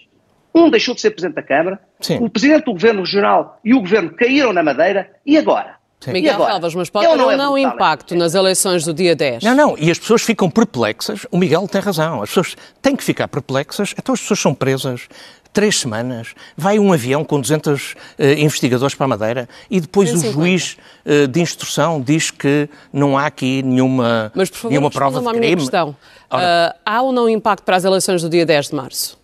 um 0.53 0.69
deixou 0.69 0.93
de 0.93 1.01
ser 1.01 1.11
Presidente 1.11 1.35
da 1.35 1.43
Câmara, 1.43 1.79
Sim. 1.99 2.17
o 2.21 2.29
Presidente 2.29 2.65
do 2.65 2.73
Governo 2.73 3.01
Regional 3.01 3.59
e 3.63 3.73
o 3.73 3.79
Governo 3.79 4.11
caíram 4.11 4.53
na 4.53 4.63
Madeira, 4.63 5.09
e 5.25 5.37
agora? 5.37 5.81
Sim. 6.01 6.13
Miguel 6.13 6.37
Salvas, 6.39 6.73
mas 6.73 6.89
pode 6.89 7.05
ter 7.05 7.11
ou 7.11 7.37
não, 7.37 7.55
é 7.55 7.61
impacto 7.61 8.15
nas 8.15 8.33
eleições 8.33 8.83
do 8.83 8.93
dia 8.93 9.15
10? 9.15 9.43
Não, 9.43 9.53
não, 9.53 9.77
e 9.77 9.91
as 9.91 9.99
pessoas 9.99 10.23
ficam 10.23 10.49
perplexas. 10.49 11.27
O 11.29 11.37
Miguel 11.37 11.67
tem 11.67 11.79
razão. 11.79 12.23
As 12.23 12.29
pessoas 12.29 12.55
têm 12.81 12.95
que 12.95 13.03
ficar 13.03 13.27
perplexas. 13.27 13.93
Então 13.95 14.13
as 14.13 14.19
pessoas 14.19 14.39
são 14.39 14.55
presas 14.55 15.07
três 15.53 15.79
semanas, 15.79 16.33
vai 16.55 16.79
um 16.79 16.93
avião 16.93 17.23
com 17.23 17.39
200 17.39 17.91
uh, 17.91 17.95
eh, 18.17 18.39
investigadores 18.39 18.95
para 18.95 19.05
a 19.05 19.07
Madeira 19.09 19.49
e 19.69 19.81
depois 19.81 20.13
o 20.13 20.31
juiz 20.31 20.77
uh, 21.05 21.27
de 21.27 21.41
instrução 21.41 22.01
diz 22.01 22.31
que 22.31 22.69
não 22.91 23.17
há 23.17 23.25
aqui 23.25 23.61
nenhuma, 23.61 24.31
Mas, 24.33 24.49
por 24.49 24.55
favor, 24.55 24.69
nenhuma 24.69 24.89
prova 24.89 25.19
de 25.19 25.39
crime. 25.39 25.57
Questão. 25.57 25.95
Ora, 26.29 26.73
uh, 26.73 26.79
há 26.85 27.01
ou 27.01 27.11
não 27.11 27.27
impacto 27.27 27.65
para 27.65 27.75
as 27.75 27.83
eleições 27.83 28.21
do 28.21 28.29
dia 28.29 28.45
10 28.45 28.69
de 28.69 28.75
março? 28.75 29.20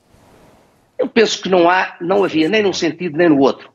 Eu 0.98 1.08
penso 1.08 1.42
que 1.42 1.50
não 1.50 1.70
há, 1.70 1.96
não 2.02 2.24
havia 2.24 2.50
nem 2.50 2.64
num 2.64 2.74
sentido 2.74 3.18
nem 3.18 3.30
no 3.30 3.40
outro. 3.40 3.72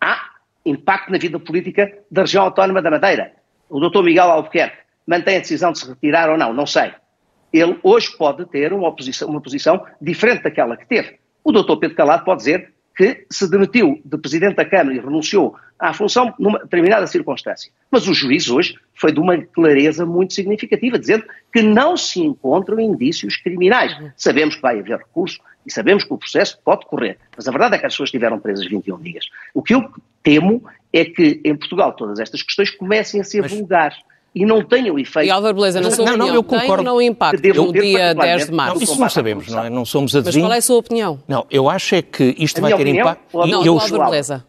Há 0.00 0.30
impacto 0.64 1.10
na 1.10 1.18
vida 1.18 1.38
política 1.38 1.92
da 2.10 2.22
região 2.22 2.44
autónoma 2.44 2.80
da 2.80 2.90
Madeira. 2.90 3.32
O 3.68 3.80
doutor 3.80 4.02
Miguel 4.04 4.30
Albuquerque 4.30 4.78
mantém 5.06 5.36
a 5.36 5.40
decisão 5.40 5.72
de 5.72 5.78
se 5.78 5.88
retirar 5.88 6.30
ou 6.30 6.38
não, 6.38 6.52
não 6.52 6.66
sei. 6.66 6.92
Ele 7.52 7.78
hoje 7.82 8.16
pode 8.16 8.44
ter 8.46 8.72
uma, 8.72 8.94
posição, 8.94 9.28
uma 9.28 9.40
posição 9.40 9.84
diferente 10.00 10.42
daquela 10.42 10.76
que 10.76 10.86
teve. 10.86 11.18
O 11.42 11.50
doutor 11.50 11.78
Pedro 11.78 11.96
Calado 11.96 12.24
pode 12.24 12.38
dizer 12.38 12.72
que 12.96 13.26
se 13.30 13.50
demitiu 13.50 14.00
de 14.04 14.18
Presidente 14.18 14.56
da 14.56 14.64
Câmara 14.64 14.94
e 14.94 15.00
renunciou 15.00 15.56
à 15.78 15.92
função 15.94 16.34
numa 16.38 16.58
determinada 16.58 17.06
circunstância. 17.06 17.72
Mas 17.90 18.06
o 18.06 18.14
juiz 18.14 18.50
hoje 18.50 18.76
foi 18.94 19.10
de 19.10 19.18
uma 19.18 19.38
clareza 19.38 20.04
muito 20.04 20.34
significativa, 20.34 20.98
dizendo 20.98 21.24
que 21.52 21.62
não 21.62 21.96
se 21.96 22.20
encontram 22.20 22.78
indícios 22.78 23.36
criminais. 23.36 23.96
Sabemos 24.16 24.56
que 24.56 24.62
vai 24.62 24.78
haver 24.78 24.98
recurso 24.98 25.40
e 25.66 25.72
sabemos 25.72 26.04
que 26.04 26.12
o 26.12 26.18
processo 26.18 26.58
pode 26.64 26.86
correr, 26.86 27.18
mas 27.36 27.46
a 27.46 27.50
verdade 27.50 27.74
é 27.74 27.78
que 27.78 27.86
as 27.86 27.92
pessoas 27.92 28.08
estiveram 28.08 28.38
presas 28.38 28.66
21 28.66 29.00
dias. 29.00 29.26
O 29.54 29.62
que 29.62 29.74
eu 29.74 29.90
temo 30.22 30.62
é 30.92 31.04
que 31.04 31.40
em 31.44 31.54
Portugal 31.56 31.92
todas 31.92 32.18
estas 32.18 32.42
questões 32.42 32.70
comecem 32.70 33.20
a 33.20 33.24
ser 33.24 33.42
mas... 33.42 33.52
vulgares 33.52 33.98
e 34.34 34.46
não 34.46 34.64
tenham 34.64 34.98
efeito. 34.98 35.26
E 35.26 35.30
Álvaro 35.30 35.54
Beleza, 35.54 35.80
na 35.80 35.90
sua 35.90 36.04
não, 36.04 36.12
opinião, 36.12 36.28
não, 36.28 36.34
eu 36.34 36.42
concordo. 36.42 36.66
tem 36.66 36.76
ou 36.76 36.82
não 36.84 37.02
impacto 37.02 37.54
no 37.54 37.72
dia 37.72 38.14
10 38.14 38.46
de 38.46 38.52
março? 38.52 38.76
Não, 38.76 38.82
isso 38.82 39.00
não 39.00 39.08
sabemos, 39.08 39.48
não, 39.48 39.64
é? 39.64 39.70
não 39.70 39.84
somos 39.84 40.14
adivinhos. 40.14 40.36
Mas 40.36 40.44
qual 40.44 40.52
é 40.54 40.58
a 40.58 40.62
sua 40.62 40.76
opinião? 40.76 41.22
Não, 41.26 41.46
eu 41.50 41.68
acho 41.68 41.94
é 41.94 42.02
que 42.02 42.34
isto 42.38 42.58
a 42.58 42.62
vai 42.62 42.76
ter 42.76 42.86
impacto. 42.86 43.46
Não, 43.46 43.64
eu, 43.64 43.78
Álvaro 43.78 44.04
Beleza. 44.04 44.44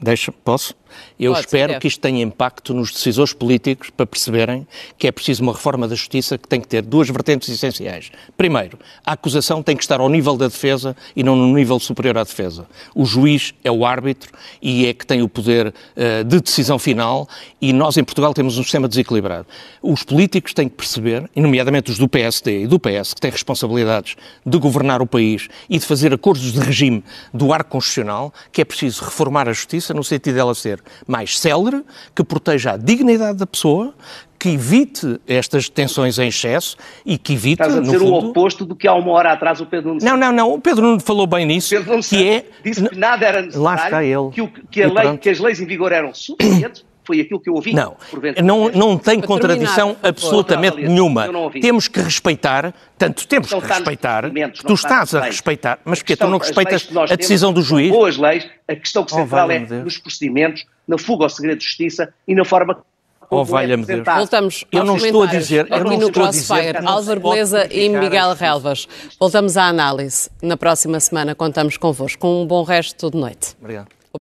Deixa, 0.00 0.30
posso? 0.30 0.74
Eu 1.18 1.32
Pode, 1.32 1.46
espero 1.46 1.78
que 1.80 1.88
isto 1.88 2.00
tenha 2.00 2.22
impacto 2.22 2.72
nos 2.74 2.92
decisores 2.92 3.32
políticos 3.32 3.90
para 3.90 4.06
perceberem 4.06 4.66
que 4.96 5.06
é 5.06 5.12
preciso 5.12 5.42
uma 5.42 5.52
reforma 5.52 5.88
da 5.88 5.94
justiça 5.94 6.38
que 6.38 6.48
tem 6.48 6.60
que 6.60 6.68
ter 6.68 6.82
duas 6.82 7.08
vertentes 7.08 7.48
essenciais. 7.48 8.10
Primeiro, 8.36 8.78
a 9.04 9.12
acusação 9.12 9.62
tem 9.62 9.76
que 9.76 9.82
estar 9.82 10.00
ao 10.00 10.08
nível 10.08 10.36
da 10.36 10.46
defesa 10.46 10.96
e 11.14 11.22
não 11.22 11.36
no 11.36 11.54
nível 11.54 11.78
superior 11.78 12.18
à 12.18 12.24
defesa. 12.24 12.66
O 12.94 13.04
juiz 13.04 13.54
é 13.64 13.70
o 13.70 13.84
árbitro 13.84 14.32
e 14.62 14.86
é 14.86 14.94
que 14.94 15.06
tem 15.06 15.22
o 15.22 15.28
poder 15.28 15.68
uh, 15.68 16.24
de 16.24 16.40
decisão 16.40 16.78
final 16.78 17.28
e 17.60 17.72
nós 17.72 17.96
em 17.96 18.04
Portugal 18.04 18.32
temos 18.32 18.58
um 18.58 18.62
sistema 18.62 18.88
desequilibrado. 18.88 19.46
Os 19.82 20.02
políticos 20.02 20.52
têm 20.52 20.68
que 20.68 20.76
perceber, 20.76 21.28
e 21.34 21.40
nomeadamente 21.40 21.90
os 21.90 21.98
do 21.98 22.08
PSD 22.08 22.62
e 22.62 22.66
do 22.66 22.78
PS, 22.78 23.14
que 23.14 23.20
têm 23.20 23.30
responsabilidades 23.30 24.16
de 24.44 24.58
governar 24.58 25.02
o 25.02 25.06
país 25.06 25.48
e 25.68 25.78
de 25.78 25.84
fazer 25.84 26.12
acordos 26.12 26.52
de 26.52 26.60
regime 26.60 27.02
do 27.32 27.52
arco 27.52 27.70
constitucional, 27.70 28.32
que 28.52 28.60
é 28.60 28.64
preciso 28.64 29.04
reformar 29.04 29.48
a 29.48 29.52
justiça 29.52 29.92
no 29.94 30.04
sentido 30.04 30.34
dela 30.34 30.54
ser 30.54 30.77
mais 31.06 31.38
célere, 31.38 31.84
que 32.14 32.24
proteja 32.24 32.72
a 32.72 32.76
dignidade 32.76 33.38
da 33.38 33.46
pessoa, 33.46 33.94
que 34.38 34.50
evite 34.50 35.20
estas 35.26 35.68
detenções 35.68 36.18
em 36.18 36.28
excesso 36.28 36.76
e 37.04 37.18
que 37.18 37.32
evite, 37.32 37.60
Estás 37.60 37.76
a 37.76 37.80
dizer 37.80 37.98
fundo... 37.98 38.12
o 38.12 38.30
oposto 38.30 38.64
do 38.64 38.76
que 38.76 38.86
há 38.86 38.94
uma 38.94 39.10
hora 39.12 39.32
atrás 39.32 39.60
o 39.60 39.66
Pedro 39.66 39.94
Nuno 39.94 40.00
Não, 40.04 40.16
não, 40.16 40.32
não, 40.32 40.52
o 40.52 40.60
Pedro 40.60 40.82
Nuno 40.82 41.00
falou 41.00 41.26
bem 41.26 41.44
nisso, 41.44 41.70
Pedro 41.70 42.00
que 42.00 42.28
é... 42.28 42.44
Disse 42.64 42.88
que 42.88 42.96
nada 42.96 43.26
era 43.26 43.42
necessário, 43.42 43.64
Lá 43.64 43.84
está 43.84 44.04
ele. 44.04 44.30
Que, 44.30 44.40
o, 44.40 44.48
que, 44.48 44.86
lei, 44.86 45.18
que 45.18 45.28
as 45.28 45.40
leis 45.40 45.60
em 45.60 45.66
vigor 45.66 45.90
eram 45.90 46.14
suficientes 46.14 46.84
foi 47.08 47.20
aquilo 47.20 47.40
que 47.40 47.48
eu 47.48 47.54
ouvi. 47.54 47.72
Não, 47.72 47.96
não, 48.44 48.68
não 48.68 48.98
tem 48.98 49.18
contradição 49.18 49.96
absolutamente 50.02 50.76
nenhuma. 50.76 51.26
Temos 51.58 51.88
que 51.88 52.00
respeitar, 52.00 52.74
tanto 52.98 53.26
temos 53.26 53.48
que 53.48 53.58
respeitar, 53.58 54.30
tu 54.66 54.74
estás 54.74 55.14
a 55.14 55.22
respeitar, 55.22 55.78
mas 55.86 56.00
porque 56.00 56.14
tu 56.14 56.28
não 56.28 56.36
respeitas 56.36 56.86
a 57.10 57.16
decisão 57.16 57.50
do 57.50 57.62
juiz? 57.62 57.90
Boas 57.90 58.18
leis, 58.18 58.46
a 58.68 58.76
questão 58.76 59.04
que 59.04 59.14
oh, 59.14 59.16
central 59.16 59.50
é 59.50 59.58
nos 59.58 59.96
procedimentos, 59.96 60.66
na 60.86 60.98
fuga 60.98 61.24
ao 61.24 61.30
segredo 61.30 61.58
de 61.58 61.64
justiça 61.64 62.12
e 62.26 62.34
na 62.34 62.44
forma 62.44 62.84
Oh, 63.30 63.44
valha-me 63.44 63.84
Deus. 63.84 64.06
Voltamos 64.06 64.64
eu 64.72 64.84
não 64.84 64.96
estou 64.96 65.22
a 65.22 65.26
dizer, 65.26 65.66
eu 65.70 65.84
não 65.84 66.08
estou 66.08 66.24
a 66.24 66.30
dizer. 66.30 66.86
Álvaro 66.86 67.20
Beleza 67.20 67.68
e 67.70 67.86
Miguel 67.88 68.32
Relvas. 68.32 68.88
Voltamos 69.20 69.54
à 69.58 69.64
análise. 69.64 70.30
Na 70.42 70.56
próxima 70.56 70.98
semana 70.98 71.34
contamos 71.34 71.76
convosco. 71.76 72.18
Com 72.18 72.42
um 72.42 72.46
bom 72.46 72.62
resto 72.62 73.10
de 73.10 73.18
noite. 73.18 73.54
Obrigado. 73.60 73.97